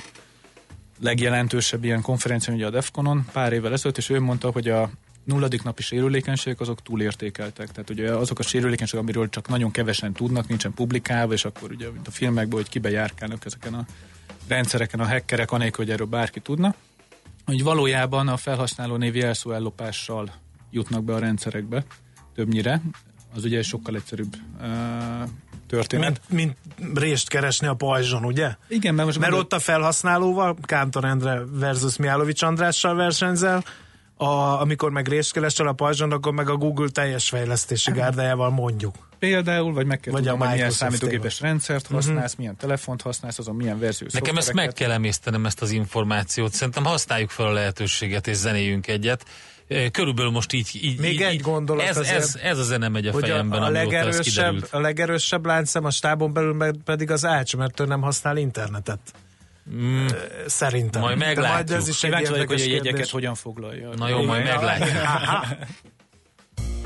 [1.00, 4.90] legjelentősebb ilyen konferencián, ugye a DEFCON-on pár évvel ezelőtt, és ő mondta, hogy a
[5.24, 7.72] nulladik napi sérülékenységek azok túlértékeltek.
[7.72, 11.90] Tehát ugye azok a sérülékenységek, amiről csak nagyon kevesen tudnak, nincsen publikálva, és akkor ugye
[11.90, 13.86] mint a filmekben, hogy kibe járkálnak ezeken a
[14.48, 16.74] rendszereken a hackerek, anélkül, hogy erről bárki tudna,
[17.50, 19.52] hogy valójában a felhasználó névi jelszó
[20.70, 21.84] jutnak be a rendszerekbe
[22.34, 22.82] többnyire,
[23.34, 24.36] az ugye sokkal egyszerűbb
[25.66, 26.20] történet.
[26.28, 28.54] Mint, mint részt keresni a pajzson, ugye?
[28.68, 29.18] Igen, mert most...
[29.18, 33.64] Mert ott a felhasználóval, Kántor Endre versus Miálovics Andrással versenyzel,
[34.20, 38.94] a, amikor meg részt keresel a pajzson, akkor meg a Google teljes fejlesztési gárdájával mondjuk.
[39.18, 41.94] Például, vagy meg kell vagy tudnom, hogy milyen számítógépes rendszert mhm.
[41.94, 42.38] használsz, uh-huh.
[42.38, 46.52] milyen telefont használsz, azon milyen verzió Nekem ezt meg kell emésztenem, ezt az információt.
[46.52, 49.24] Szerintem használjuk fel a lehetőséget, és zenéjünk egyet.
[49.90, 50.70] Körülbelül most így...
[50.72, 53.66] így Még így, egy gondolat ez, azért, ez, ez a zene megy a fejemben, a,
[53.66, 58.36] a legerősebb, a legerősebb láncszem a stábon belül pedig az ács, mert ő nem használ
[58.36, 59.00] internetet.
[59.74, 60.06] Mm.
[60.46, 61.02] Szerintem.
[61.02, 61.68] Majd meglátjuk.
[61.68, 63.90] Majd ez is Kíváncsi vagyok, hogy a jegyeket hogyan foglalja.
[63.96, 64.90] Na jó, majd meglátjuk.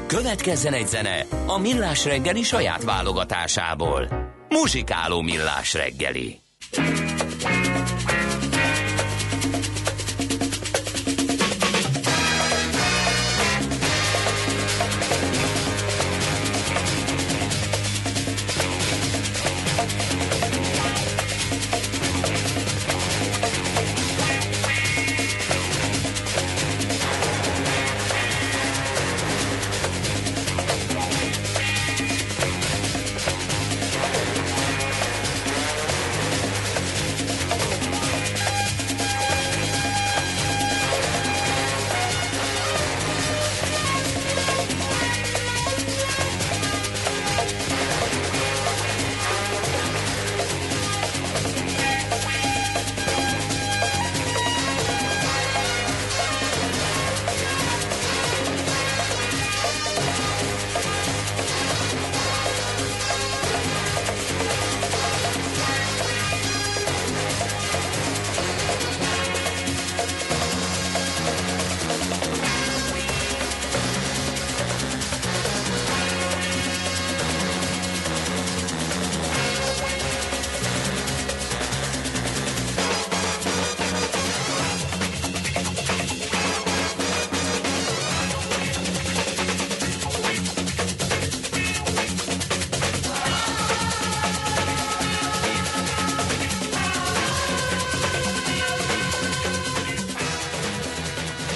[0.07, 4.09] Következzen egy zene a Millás reggeli saját válogatásából.
[4.49, 6.41] Muzsikáló Millás reggeli.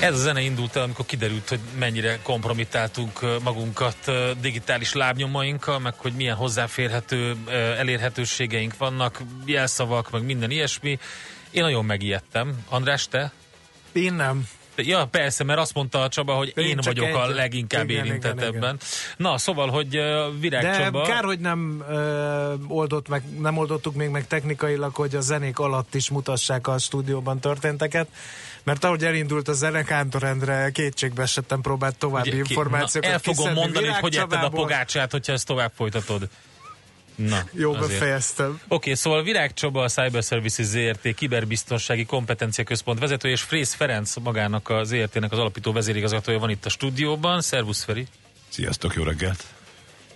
[0.08, 3.96] Ez a zene indult el, amikor kiderült, hogy mennyire kompromittáltunk magunkat
[4.40, 7.36] digitális lábnyomainkkal, meg hogy milyen hozzáférhető
[7.78, 10.98] elérhetőségeink vannak, jelszavak, meg minden ilyesmi.
[11.50, 12.64] Én nagyon megijedtem.
[12.68, 13.32] András, te?
[13.92, 14.48] Én nem.
[14.76, 18.04] Ja, persze, mert azt mondta a Csaba, hogy én, én vagyok egy, a leginkább igen,
[18.04, 18.62] érintett igen, ebben.
[18.62, 18.78] Igen.
[19.16, 21.02] Na, szóval, hogy uh, Virág De Csaba...
[21.02, 25.94] kár, hogy nem, uh, oldott meg, nem oldottuk még meg technikailag, hogy a zenék alatt
[25.94, 28.08] is mutassák a stúdióban történteket.
[28.68, 33.34] Mert ahogy elindult a zene, Kántor Endre kétségbe esettem próbált további Ugye, információkat na, El
[33.34, 36.28] fogom mondani, hogy hogy etted a pogácsát, hogyha ezt tovább folytatod.
[37.14, 37.88] Na, Jó, azért.
[37.88, 38.48] befejeztem.
[38.48, 43.74] Oké, okay, szóval Virág Csaba, a Cyber Services ZRT kiberbiztonsági kompetencia központ vezető, és Frész
[43.74, 47.40] Ferenc magának az ZRT-nek az alapító vezérigazgatója van itt a stúdióban.
[47.40, 48.06] Szervusz, Feri!
[48.48, 49.44] Sziasztok, jó reggelt!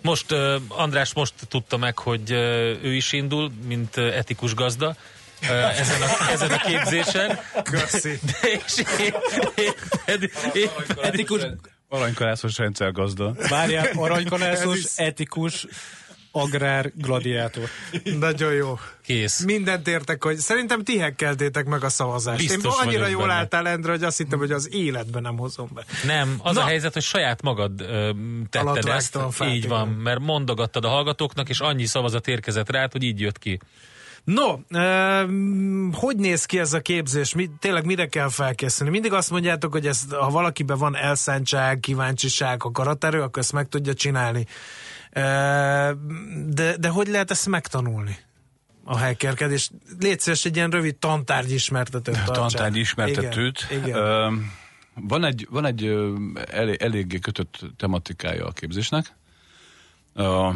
[0.02, 2.38] Most uh, András most tudta meg, hogy uh,
[2.82, 4.96] ő is indul, mint uh, etikus gazda
[5.50, 7.38] ezen a, ezen a képzésen.
[7.62, 8.18] Köszi.
[8.26, 9.14] De és én,
[9.54, 9.72] én,
[10.06, 10.68] én, én
[11.02, 11.40] etikus...
[11.88, 13.34] Aranykarászos rendszergazda.
[13.48, 15.66] Várjál, aranykarászos, etikus,
[16.32, 17.68] agrár gladiátor.
[18.18, 18.78] Nagyon jó.
[19.02, 19.44] Kész.
[19.44, 22.38] Mindent értek, hogy szerintem ti hekkeltétek meg a szavazást.
[22.38, 23.32] Biztos Én annyira jól benne.
[23.32, 25.84] álltál, Endre, hogy azt hittem, hogy az életben nem hozom be.
[26.06, 26.62] Nem, az Na.
[26.62, 28.10] a helyzet, hogy saját magad ö,
[28.50, 29.18] tetted ezt.
[29.44, 33.58] Így van, mert mondogattad a hallgatóknak, és annyi szavazat érkezett rá, hogy így jött ki.
[34.24, 37.34] No, uh, hogy néz ki ez a képzés?
[37.34, 38.92] Mi, tényleg mire kell felkészülni?
[38.92, 43.94] Mindig azt mondjátok, hogy ez, ha valakiben van elszántság, kíváncsiság, akaraterő, akkor ezt meg tudja
[43.94, 44.46] csinálni.
[46.46, 48.18] De, de hogy lehet ezt megtanulni?
[48.84, 49.70] a hackerkedés.
[50.00, 53.66] Légy szíves egy ilyen rövid tantárgy ismertetőt Tantárgy ismertetőt.
[53.70, 54.50] Igen, igen.
[54.94, 55.86] Van egy, van egy
[56.50, 59.16] elég, eléggé kötött tematikája a képzésnek.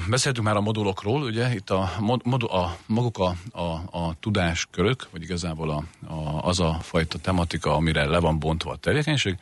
[0.08, 5.22] Beszéltünk már a modulokról, ugye, itt a, mod, a maguk a, a, a tudáskörök, vagy
[5.22, 9.38] igazából a, a, az a fajta tematika, amire le van bontva a tevékenység,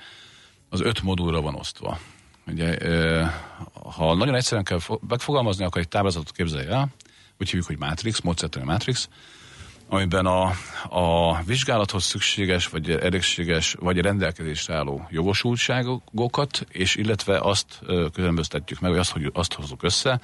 [0.69, 1.99] az öt modulra van osztva.
[2.47, 2.79] Ugye,
[3.97, 6.89] ha nagyon egyszerűen kell megfogalmazni, akkor egy táblázatot képzelj el,
[7.39, 9.09] úgy hívjuk, hogy Matrix, módszertani Matrix,
[9.89, 10.51] amiben a,
[10.89, 17.79] a vizsgálathoz szükséges, vagy elégséges, vagy rendelkezésre álló jogosultságokat, és illetve azt
[18.13, 20.21] különböztetjük meg, vagy azt, hogy azt hozzuk össze,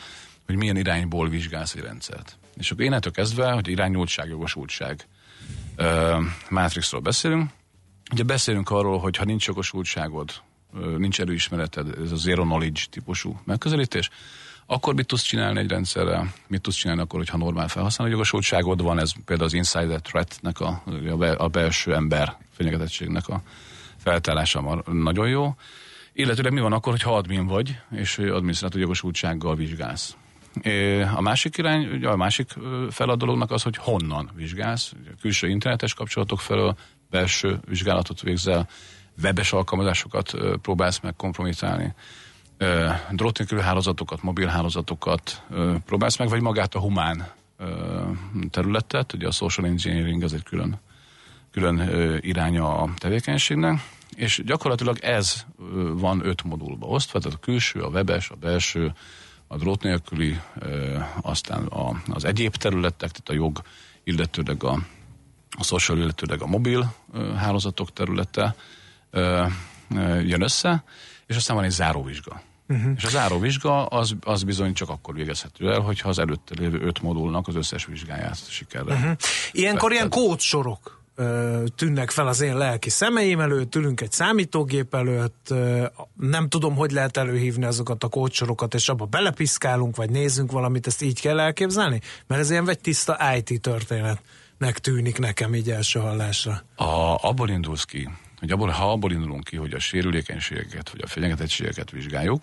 [0.46, 2.38] hogy milyen irányból vizsgálsz egy rendszert.
[2.56, 5.06] És akkor innentől kezdve, hogy irányultság, jogosultság
[6.48, 7.50] Matrixról beszélünk,
[8.12, 10.32] ugye beszélünk arról, hogy ha nincs jogosultságod,
[10.96, 14.10] nincs erőismereted, ez a zero knowledge típusú megközelítés,
[14.72, 16.32] akkor mit tudsz csinálni egy rendszerrel?
[16.46, 18.98] Mit tudsz csinálni akkor, hogyha normál felhasználó jogosultságod van?
[18.98, 20.82] Ez például az insider threat-nek a,
[21.36, 23.42] a belső ember fenyegetettségnek a
[23.96, 25.54] feltállása nagyon jó.
[26.12, 30.16] Illetőleg mi van akkor, hogyha admin vagy, és adminisztrátor jogosultsággal vizsgálsz?
[31.14, 32.50] A másik irány, ugye a másik
[32.90, 36.76] feladat dolognak az, hogy honnan vizsgálsz, külső internetes kapcsolatok felől
[37.10, 38.68] belső vizsgálatot végzel,
[39.22, 41.94] webes alkalmazásokat próbálsz meg kompromitálni
[43.10, 45.42] drót nélküli hálózatokat, mobil hálózatokat
[45.86, 47.28] próbálsz meg, vagy magát a humán
[48.50, 50.80] területet, ugye a social engineering az egy külön,
[51.50, 51.80] külön
[52.20, 53.80] iránya a tevékenységnek,
[54.14, 55.44] és gyakorlatilag ez
[55.92, 58.92] van öt modulba osztva, tehát a külső, a webes, a belső,
[59.46, 60.40] a drót nélküli,
[61.20, 61.72] aztán
[62.06, 63.62] az egyéb területek, tehát a jog,
[64.04, 64.78] illetőleg a,
[65.58, 66.94] a social, illetőleg a mobil
[67.36, 68.54] hálózatok területe
[70.22, 70.84] jön össze,
[71.26, 72.42] és aztán van egy záróvizsga.
[72.70, 72.92] Uh-huh.
[72.96, 77.02] És a záróvizsga az, az bizony csak akkor végezhető el, hogyha az előtte lévő öt
[77.02, 78.96] modulnak az összes vizsgáját sikerrel.
[78.96, 79.16] Uh-huh.
[79.52, 81.00] Ilyenkor ilyen kódsorok
[81.76, 85.54] tűnnek fel az én lelki szemeim előtt, ülünk egy számítógép előtt,
[86.16, 91.02] nem tudom, hogy lehet előhívni azokat a kódsorokat, és abba belepiszkálunk, vagy nézzünk valamit, ezt
[91.02, 92.00] így kell elképzelni?
[92.26, 96.62] Mert ez ilyen vagy tiszta IT történetnek tűnik nekem így első hallásra.
[96.76, 98.08] A, abból indulsz ki,
[98.38, 102.42] hogy abból, ha abból indulunk ki, hogy a sérülékenységeket, vagy a fenyegetettségeket vizsgáljuk,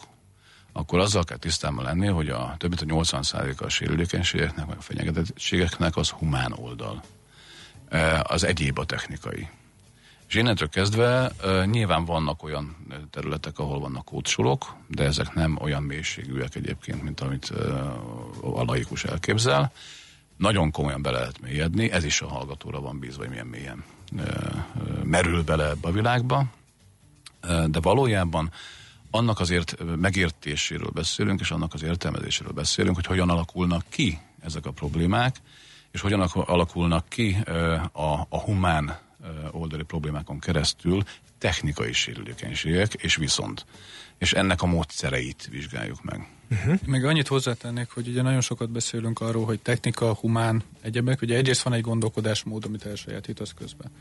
[0.77, 4.81] akkor azzal kell tisztában lenni, hogy a több mint a 80%-a a sérülékenységeknek, vagy a
[4.81, 7.03] fenyegetettségeknek az humán oldal.
[7.89, 9.49] E, az egyéb a technikai.
[10.27, 12.75] És innentől kezdve e, nyilván vannak olyan
[13.11, 17.63] területek, ahol vannak kódsorok, de ezek nem olyan mélységűek egyébként, mint amit e,
[18.41, 19.71] a laikus elképzel.
[20.37, 23.83] Nagyon komolyan bele lehet mélyedni, ez is a hallgatóra van bízva, hogy milyen mélyen
[25.03, 26.45] merül bele ebbe a világba.
[27.67, 28.51] De valójában
[29.11, 34.71] annak azért megértéséről beszélünk, és annak az értelmezéséről beszélünk, hogy hogyan alakulnak ki ezek a
[34.71, 35.35] problémák,
[35.91, 37.37] és hogyan alakulnak ki
[37.91, 38.99] a, a humán
[39.51, 41.03] oldali problémákon keresztül
[41.37, 43.65] technikai sérülékenységek, és viszont.
[44.17, 46.27] És ennek a módszereit vizsgáljuk meg.
[46.51, 46.79] Uh-huh.
[46.85, 51.21] Még annyit hozzátennék, hogy ugye nagyon sokat beszélünk arról, hogy technika, humán, egyebek.
[51.21, 53.91] Ugye egyrészt van egy gondolkodásmód, amit elsajátítasz közben.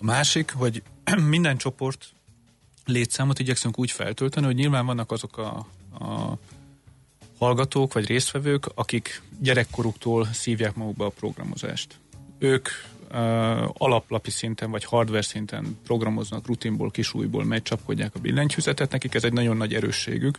[0.00, 0.82] A másik, hogy
[1.26, 2.08] minden csoport
[2.86, 5.66] létszámot igyekszünk úgy feltölteni, hogy nyilván vannak azok a,
[6.04, 6.38] a
[7.38, 11.98] hallgatók vagy résztvevők, akik gyerekkoruktól szívják magukba a programozást.
[12.38, 12.68] Ők
[13.10, 13.16] uh,
[13.72, 19.56] alaplapi szinten vagy hardware szinten programoznak rutinból, kisújból, megcsapkodják a billentyűzetet, nekik ez egy nagyon
[19.56, 20.38] nagy erősségük.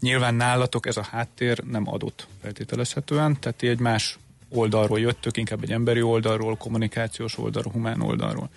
[0.00, 4.18] Nyilván nálatok ez a háttér nem adott feltételezhetően, tehát egy más
[4.48, 8.50] oldalról jöttök, inkább egy emberi oldalról, kommunikációs oldalról, humán oldalról.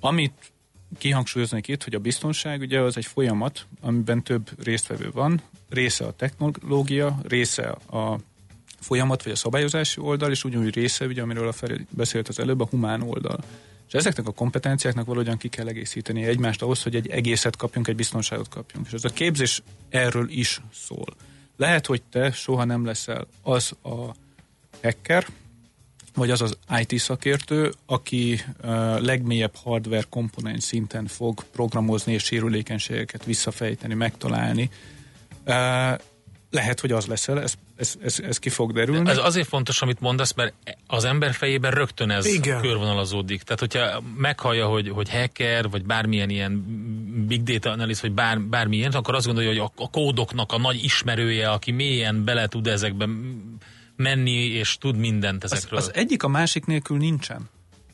[0.00, 0.52] Amit
[0.98, 6.12] kihangsúlyoznék itt, hogy a biztonság ugye az egy folyamat, amiben több résztvevő van, része a
[6.12, 8.18] technológia, része a
[8.80, 12.60] folyamat vagy a szabályozási oldal, és ugyanúgy része, ugye, amiről a Feri beszélt az előbb,
[12.60, 13.38] a humán oldal.
[13.88, 17.96] És ezeknek a kompetenciáknak valahogyan ki kell egészíteni egymást ahhoz, hogy egy egészet kapjunk, egy
[17.96, 18.86] biztonságot kapjunk.
[18.86, 21.14] És ez a képzés erről is szól.
[21.56, 24.14] Lehet, hogy te soha nem leszel az a
[24.82, 25.26] hacker,
[26.14, 28.40] vagy az az IT szakértő, aki
[28.98, 34.70] legmélyebb hardware komponens szinten fog programozni és sérülékenységeket visszafejteni, megtalálni.
[36.50, 39.10] Lehet, hogy az leszel, ez, ez, ez, ez ki fog derülni.
[39.10, 40.54] Ez azért fontos, amit mondasz, mert
[40.86, 42.60] az ember fejében rögtön ez Igen.
[42.60, 43.42] körvonalazódik.
[43.42, 46.64] Tehát, hogyha meghallja, hogy, hogy hacker, vagy bármilyen ilyen
[47.26, 50.84] big data analyst, vagy bár, bármilyen, akkor azt gondolja, hogy a, a kódoknak a nagy
[50.84, 53.38] ismerője, aki mélyen bele tud ezekben
[53.96, 55.78] menni, és tud mindent ezekről.
[55.78, 57.48] Az, az egyik a másik nélkül nincsen.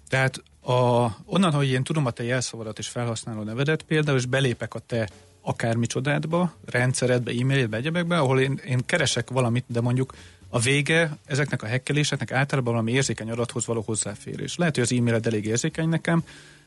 [0.09, 4.75] Tehát a, onnan, hogy én tudom a te jelszavadat és felhasználó nevedet például, és belépek
[4.75, 5.09] a te
[5.41, 10.15] akármicsodádba, rendszeredbe, e-mailedbe, egyebekbe, ahol én, én keresek valamit, de mondjuk
[10.49, 14.57] a vége ezeknek a hekkeléseknek általában valami érzékeny adathoz való hozzáférés.
[14.57, 16.25] Lehet, hogy az e-mailed elég érzékeny nekem,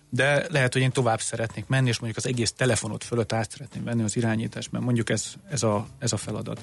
[0.10, 3.84] de lehet, hogy én tovább szeretnék menni, és mondjuk az egész telefonot fölött át szeretném
[3.84, 6.62] venni az irányítást, mert mondjuk ez, ez, a, ez a feladat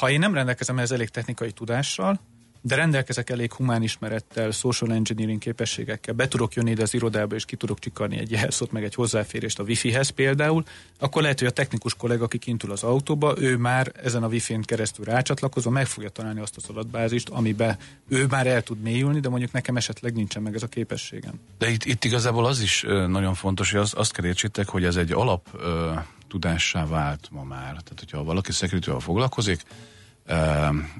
[0.00, 2.20] Ha én nem rendelkezem ez elég technikai tudással,
[2.62, 7.44] de rendelkezek elég humán ismerettel, social engineering képességekkel, be tudok jönni ide az irodába, és
[7.44, 10.64] ki tudok csikarni egy jelszót, meg egy hozzáférést a wifi-hez például,
[10.98, 14.26] akkor lehet, hogy a technikus kollega, aki kint ül az autóba, ő már ezen a
[14.26, 17.76] wifi-n keresztül rácsatlakozva meg fogja találni azt az adatbázist, amiben
[18.08, 21.40] ő már el tud mélyülni, de mondjuk nekem esetleg nincsen meg ez a képességem.
[21.58, 24.96] De itt, itt igazából az is nagyon fontos, hogy azt, azt kell értsétek, hogy ez
[24.96, 25.92] egy alap ö,
[26.28, 27.70] tudássá vált ma már.
[27.70, 29.62] Tehát, hogyha valaki security foglalkozik,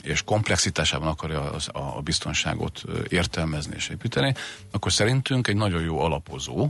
[0.03, 4.35] és komplexitásában akarja a biztonságot értelmezni és építeni,
[4.71, 6.69] akkor szerintünk egy nagyon jó alapozó,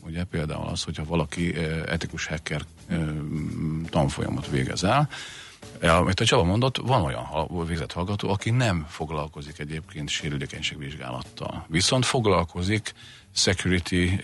[0.00, 1.54] ugye például az, hogyha valaki
[1.86, 2.62] etikus hacker
[3.90, 5.08] tanfolyamot végez el,
[5.80, 11.66] amit a Csaba mondott, van olyan végzett hallgató, aki nem foglalkozik egyébként sérülékenységvizsgálattal.
[11.68, 12.92] Viszont foglalkozik
[13.34, 14.20] security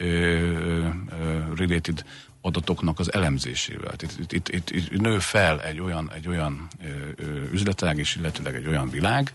[1.56, 2.04] related
[2.40, 3.94] adatoknak az elemzésével.
[4.02, 8.54] Itt, itt, itt, itt, nő fel egy olyan, egy olyan ö, ö, üzletág, és illetőleg
[8.54, 9.32] egy olyan világ,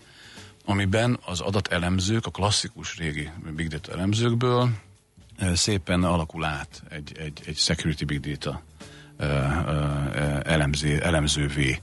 [0.64, 4.68] amiben az adatelemzők, a klasszikus régi big data elemzőkből
[5.38, 8.62] ö, szépen alakul át egy, egy, egy security big data
[9.16, 11.80] ö, ö, elemző, elemzővé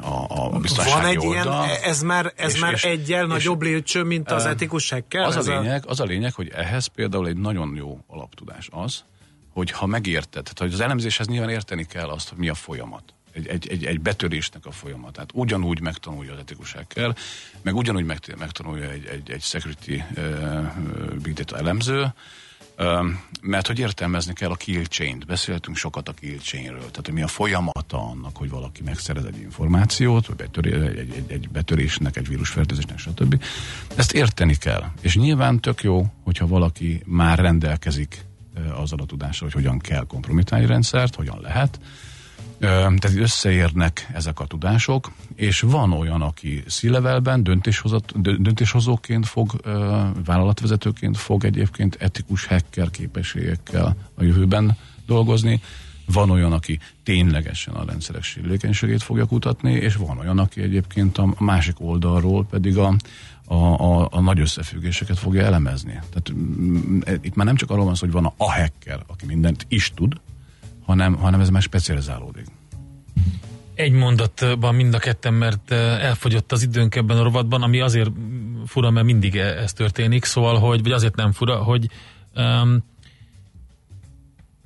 [0.00, 1.64] a, a biztonsági Van egy oldal.
[1.64, 5.22] ilyen, ez már, ez és, már és, egyel és, nagyobb lépcső, mint az etikus hacker?
[5.22, 9.04] Az a, lényeg, az a lényeg, hogy ehhez például egy nagyon jó alaptudás az,
[9.52, 13.02] hogy ha megérted, tehát hogy az elemzéshez nyilván érteni kell azt, hogy mi a folyamat.
[13.32, 15.30] Egy, egy, egy, egy betörésnek a folyamatát.
[15.34, 17.16] Ugyanúgy megtanulja az etikusákkal,
[17.62, 18.04] meg ugyanúgy
[18.38, 20.66] megtanulja egy, egy, egy security uh,
[21.22, 22.12] big data elemző,
[23.40, 25.26] mert hogy értelmezni kell a kill chain-t.
[25.26, 29.40] Beszéltünk sokat a kill chain-ről, tehát hogy mi a folyamata annak, hogy valaki megszerez egy
[29.40, 33.44] információt, vagy betöré, egy, egy, egy betörésnek, egy vírusfertőzésnek, stb.
[33.96, 34.84] Ezt érteni kell.
[35.00, 38.28] És nyilván tök jó, hogyha valaki már rendelkezik
[38.82, 41.80] az adatudásra, hogy hogyan kell kompromitálni rendszert, hogyan lehet.
[42.58, 47.42] Tehát összeérnek ezek a tudások, és van olyan, aki szílevelben
[48.38, 49.60] döntéshozóként fog,
[50.24, 54.76] vállalatvezetőként fog egyébként etikus hacker képességekkel a jövőben
[55.06, 55.60] dolgozni,
[56.12, 61.34] van olyan, aki ténylegesen a rendszerek sérülékenységét fogja kutatni, és van olyan, aki egyébként a
[61.38, 62.94] másik oldalról pedig a,
[63.50, 65.92] a, a, a nagy összefüggéseket fogja elemezni.
[65.92, 69.26] Tehát mm, e, itt már nem csak arról van szó, hogy van a, hacker, aki
[69.26, 70.20] mindent is tud,
[70.84, 72.46] hanem, hanem ez már specializálódik.
[73.74, 78.10] Egy mondatban mind a ketten, mert e, elfogyott az időnk ebben a rovatban, ami azért
[78.66, 81.90] fura, mert mindig e, ez történik, szóval, hogy, vagy azért nem fura, hogy
[82.36, 82.84] um,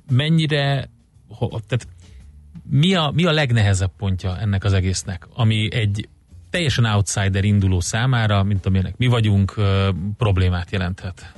[0.09, 0.89] mennyire,
[1.39, 1.87] tehát
[2.69, 6.09] mi a, mi a legnehezebb pontja ennek az egésznek, ami egy
[6.55, 9.53] teljesen outsider induló számára, mint amilyenek mi vagyunk,
[10.17, 11.33] problémát jelenthet.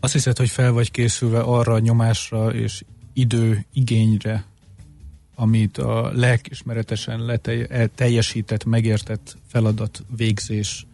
[0.00, 2.82] Azt hiszed, hogy fel vagy készülve arra a nyomásra és
[3.12, 4.44] idő igényre,
[5.34, 10.86] amit a lelkismeretesen letelj- teljesített, megértett feladat végzés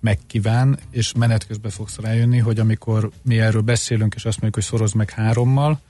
[0.00, 4.78] megkíván, és menet közben fogsz rájönni, hogy amikor mi erről beszélünk, és azt mondjuk, hogy
[4.78, 5.80] szoroz meg hárommal,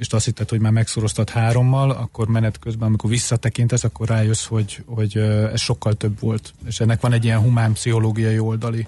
[0.00, 4.82] és azt hitted, hogy már megszoroztad hárommal, akkor menet közben, amikor visszatekintesz, akkor rájössz, hogy,
[4.86, 5.16] hogy
[5.52, 6.52] ez sokkal több volt.
[6.64, 8.86] És ennek van egy ilyen humán pszichológiai oldali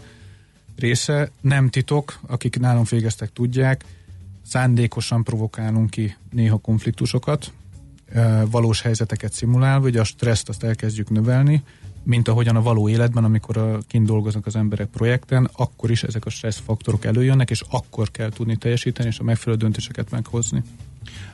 [0.76, 1.30] része.
[1.40, 3.84] Nem titok, akik nálunk végeztek tudják,
[4.46, 7.52] szándékosan provokálunk ki néha konfliktusokat,
[8.50, 11.62] valós helyzeteket szimulálva, hogy a stresszt azt elkezdjük növelni,
[12.02, 16.26] mint ahogyan a való életben, amikor a, kint dolgoznak az emberek projekten, akkor is ezek
[16.26, 20.62] a stressz faktorok előjönnek, és akkor kell tudni teljesíteni, és a megfelelő döntéseket meghozni.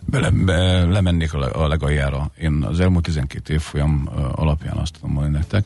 [0.05, 2.31] Bele, be, lemennék a, legaljára.
[2.41, 5.65] Én az elmúlt 12 év folyam alapján azt tudom mondani nektek,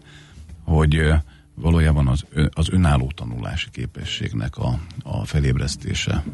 [0.65, 1.13] hogy
[1.55, 6.25] valójában az, az önálló tanulási képességnek a, a felébresztése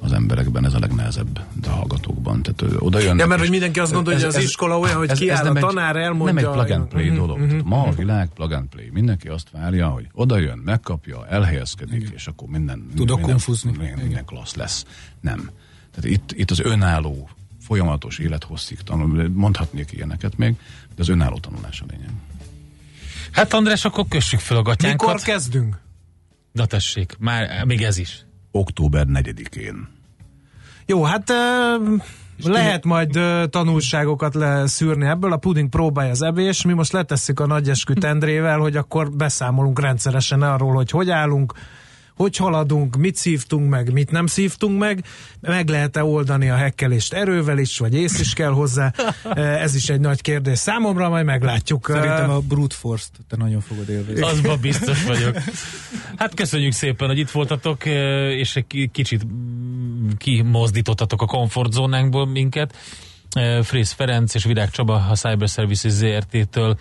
[0.00, 2.42] az emberekben, ez a legnehezebb a hallgatókban.
[2.42, 3.18] Tehát oda jönnek.
[3.18, 5.56] Ja, mert hogy mindenki azt gondolja, hogy az ez, iskola olyan, hogy ez, kiáll ez
[5.56, 6.34] a tanár, elmondja.
[6.34, 7.40] Nem egy plug and play uh-huh, dolog.
[7.40, 8.90] Uh-huh, ma a világ plug and play.
[8.92, 12.12] Mindenki azt várja, hogy oda jön, megkapja, elhelyezkedik, Igen.
[12.14, 13.70] és akkor minden, Tudok minden, konfuzni.
[13.70, 14.84] Minden, minden klassz lesz.
[15.20, 15.50] Nem.
[15.94, 17.28] Tehát itt, itt az önálló,
[17.60, 20.54] folyamatos élethosszig tanul, mondhatnék ilyeneket még,
[20.88, 22.10] de az önálló tanulás a lényeg.
[23.30, 25.06] Hát András, akkor kössük fel a gatyánkat.
[25.06, 25.78] Mikor kezdünk?
[26.52, 28.24] Na tessék, már még ez is.
[28.50, 29.88] Október 4-én.
[30.86, 32.00] Jó, hát uh,
[32.42, 35.32] lehet majd uh, tanulságokat leszűrni ebből.
[35.32, 36.64] A puding próbálja az evés.
[36.64, 41.52] Mi most letesszük a nagy eskü tendrével, hogy akkor beszámolunk rendszeresen arról, hogy hogy állunk,
[42.16, 45.04] hogy haladunk, mit szívtunk meg, mit nem szívtunk meg,
[45.40, 48.92] meg lehet-e oldani a hekkelést erővel is, vagy ész is kell hozzá.
[49.64, 51.86] Ez is egy nagy kérdés számomra, majd meglátjuk.
[51.88, 54.22] Szerintem a brute force-t te nagyon fogod élvezni.
[54.22, 55.36] Azban biztos vagyok.
[56.16, 57.84] Hát köszönjük szépen, hogy itt voltatok,
[58.30, 59.26] és egy kicsit
[60.18, 62.74] kimozdítottatok a komfortzónánkból minket.
[63.62, 66.78] Frész Ferenc és Virág Csaba a Cyber Services ZRT-től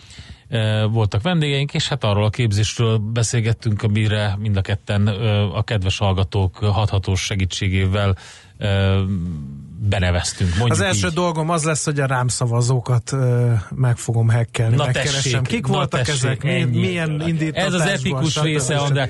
[0.92, 5.08] voltak vendégeink, és hát arról a képzésről beszélgettünk, amire mind a ketten
[5.54, 8.16] a kedves hallgatók hathatós segítségével
[9.90, 10.50] beneveztünk.
[10.50, 11.14] Mondjuk az első így.
[11.14, 15.22] dolgom az lesz, hogy a rám szavazókat uh, meg fogom hekkelni, na megkeresem.
[15.22, 16.44] Tessék, Kik na voltak tessék, ezek?
[16.44, 16.80] Ennyi.
[16.80, 17.66] Milyen indítás?
[17.66, 19.10] Ez az etikus része, András.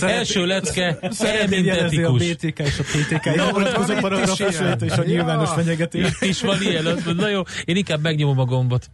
[0.00, 3.34] első lecke, eredményezik a BTK és a PTK.
[3.36, 6.06] Jó, vonatkozó paragrafusait és a nyilvános fenyegetés.
[6.06, 6.98] Itt is van ilyen.
[7.16, 8.90] Na jó, én inkább megnyomom a gombot.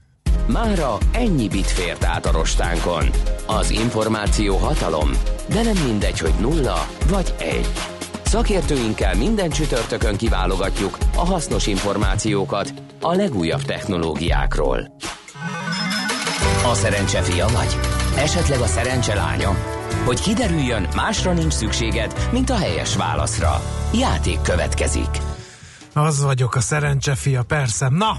[0.46, 3.10] Mára ennyi bit fért át a rostánkon.
[3.46, 5.10] Az információ hatalom,
[5.48, 7.68] de nem mindegy, hogy nulla vagy egy.
[8.32, 14.96] Szakértőinkkel minden csütörtökön kiválogatjuk a hasznos információkat a legújabb technológiákról.
[16.70, 17.76] A szerencse fia vagy?
[18.16, 19.56] Esetleg a szerencse lánya?
[20.04, 23.62] Hogy kiderüljön, másra nincs szükséged, mint a helyes válaszra.
[23.94, 25.31] Játék következik.
[25.94, 27.88] Az vagyok, a szerencse fia, persze.
[27.88, 28.16] Na,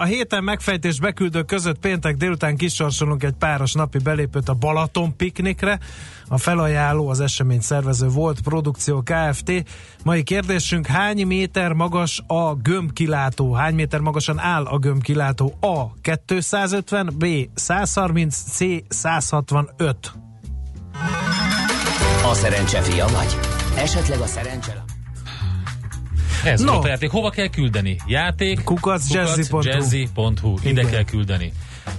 [0.00, 5.78] a héten megfejtés beküldő között péntek délután kisorsolunk egy páros napi belépőt a Balaton piknikre.
[6.28, 9.52] A felajánló, az esemény szervező volt Produkció Kft.
[10.04, 13.52] Mai kérdésünk, hány méter magas a gömbkilátó?
[13.52, 15.54] Hány méter magasan áll a gömbkilátó?
[15.60, 15.94] A.
[16.00, 17.26] 250, B.
[17.54, 18.64] 130, C.
[18.88, 20.12] 165.
[22.30, 23.38] A szerencse fia vagy?
[23.76, 24.83] Esetleg a szerencse
[26.46, 26.72] ez no.
[26.72, 27.10] volt a játék.
[27.10, 27.96] Hova kell küldeni?
[28.06, 30.08] Játék kukacjazzy.hu jazzy
[30.62, 31.52] Ide kell küldeni.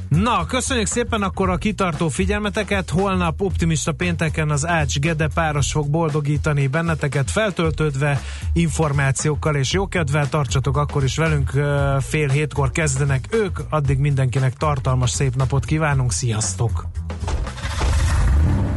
[0.07, 2.89] Na, köszönjük szépen akkor a kitartó figyelmeteket.
[2.89, 8.21] Holnap optimista pénteken az Ács Gede páros fog boldogítani benneteket, feltöltődve
[8.53, 10.29] információkkal és jókedvel.
[10.29, 11.51] Tartsatok akkor is velünk,
[11.99, 13.59] fél hétkor kezdenek ők.
[13.69, 16.11] Addig mindenkinek tartalmas szép napot kívánunk.
[16.11, 16.85] Sziasztok!